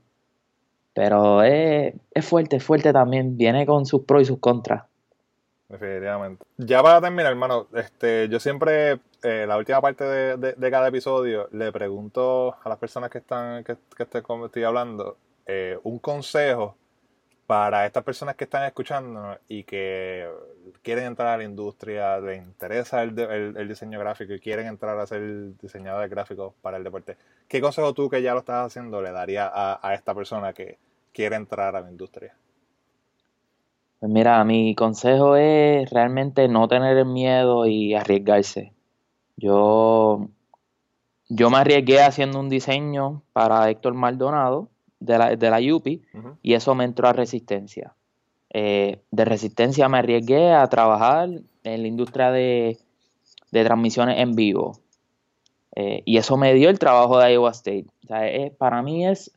[0.94, 4.84] pero es, fuerte, es fuerte también, viene con sus pros y sus contras.
[5.68, 6.44] Definitivamente.
[6.58, 11.72] Ya para terminar, hermano, este, yo siempre, eh, la última parte de, cada episodio, le
[11.72, 15.16] pregunto a las personas que están, que, que estoy, hablando,
[15.46, 16.76] eh, un consejo
[17.46, 20.26] para estas personas que están escuchando y que
[20.84, 25.56] quieren entrar a la industria, les interesa el, diseño gráfico y quieren entrar a ser
[25.56, 27.16] diseñador gráfico para el deporte,
[27.48, 30.78] ¿qué consejo tú que ya lo estás haciendo le daría a, esta persona que
[31.12, 32.36] quiere entrar a la industria?
[33.98, 38.74] Pues mira, mi consejo es realmente no tener miedo y arriesgarse.
[39.36, 40.28] Yo,
[41.30, 44.68] yo me arriesgué haciendo un diseño para Héctor Maldonado
[45.00, 46.02] de la, de la UPI
[46.42, 47.94] y eso me entró a resistencia.
[48.56, 51.28] Eh, de resistencia me arriesgué a trabajar
[51.64, 52.78] en la industria de,
[53.50, 54.78] transmisiones en vivo.
[55.74, 57.86] Eh, y eso me dio el trabajo de Iowa State.
[58.56, 59.32] para mí es,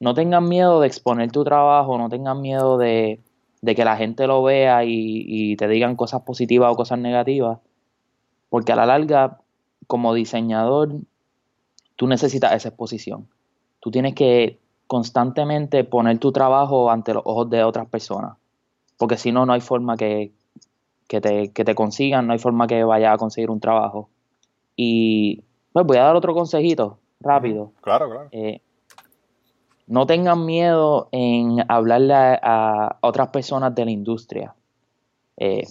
[0.00, 3.20] no tengan miedo de exponer tu trabajo, no tengan miedo de,
[3.62, 7.58] que la gente lo vea y, y, te digan cosas positivas o cosas negativas.
[8.48, 9.38] Porque a la larga,
[9.86, 10.94] como diseñador,
[11.96, 13.28] tú necesitas esa exposición.
[13.80, 18.36] Tú tienes que constantemente poner tu trabajo ante los ojos de otras personas.
[19.02, 20.30] Porque si no, no hay forma que,
[21.08, 24.08] te, te, consigan, no hay forma que vayas a conseguir un trabajo.
[24.76, 25.42] Y
[25.72, 27.72] pues voy a dar otro consejito rápido.
[27.80, 28.28] Claro, claro.
[28.30, 28.60] Eh,
[29.88, 34.54] no tengan miedo en hablarle a, otras personas de la industria.
[35.36, 35.66] Eh,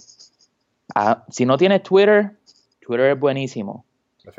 [1.30, 2.36] si no tienes Twitter,
[2.80, 3.86] Twitter es buenísimo.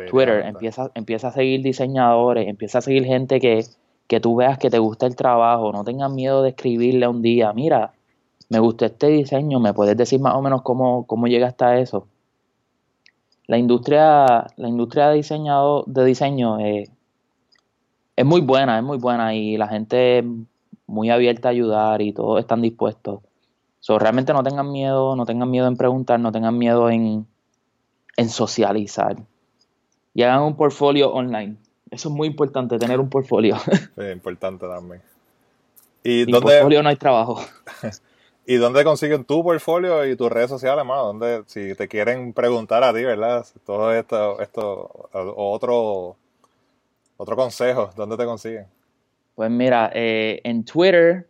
[0.08, 3.66] Twitter, empieza, empieza a seguir diseñadores, empieza a seguir gente que,
[4.06, 7.52] que tú veas que te gusta el trabajo, no tengas miedo de escribirle un día,
[7.54, 7.94] mira,
[8.54, 12.08] me gustó este diseño, me puedes decir más o menos cómo, cómo llegaste a eso.
[13.48, 16.88] La industria, la industria de, diseñado, de diseño eh,
[18.16, 20.26] es muy buena, es muy buena y la gente es
[20.86, 23.22] muy abierta a ayudar y todos están dispuestos.
[23.80, 27.26] So, realmente no tengan miedo, no tengan miedo en preguntar, no tengan miedo en,
[28.18, 29.18] en socializar.
[30.14, 31.58] Y hagan un portfolio online.
[31.90, 33.58] Eso es muy importante, tener un portfolio.
[33.98, 35.02] Sí, importante también.
[36.04, 37.42] ¿Y Sin portfolio no hay trabajo.
[38.46, 40.98] ¿Y dónde consiguen tu portfolio y tus redes sociales, más?
[40.98, 43.46] ¿Dónde, si te quieren preguntar a ti, ¿verdad?
[43.66, 46.18] Todo esto, esto, otro,
[47.18, 48.66] otro consejo, ¿dónde te consiguen?
[49.36, 51.30] Pues mira, eh, en Twitter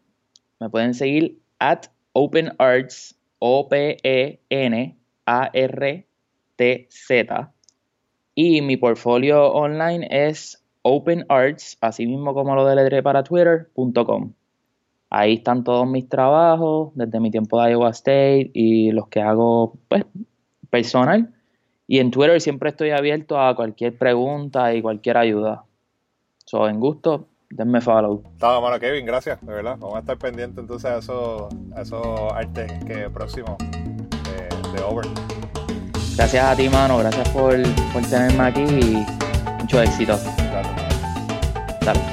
[0.60, 4.44] me pueden seguir at OpenArts O-P-E-N-A-R-T-Z.
[8.36, 14.34] Y mi portfolio online es openarts, así mismo como lo deletré para twitter.com.
[15.16, 19.76] Ahí están todos mis trabajos desde mi tiempo de Iowa State y los que hago
[19.88, 20.06] pues
[20.72, 21.32] personal.
[21.88, 25.66] Y en Twitter siempre estoy abierto a cualquier pregunta y cualquier ayuda.
[26.46, 28.24] So, en gusto, denme follow.
[28.34, 29.78] Está bueno, Kevin, gracias, de verdad.
[29.80, 35.06] Vamos a estar pendientes entonces a esos, a artes que próximos de, Over.
[36.16, 36.98] Gracias a ti, mano.
[36.98, 37.54] Gracias por,
[37.94, 39.06] por tenerme aquí y
[39.62, 40.18] mucho éxito.
[41.86, 42.13] Dale.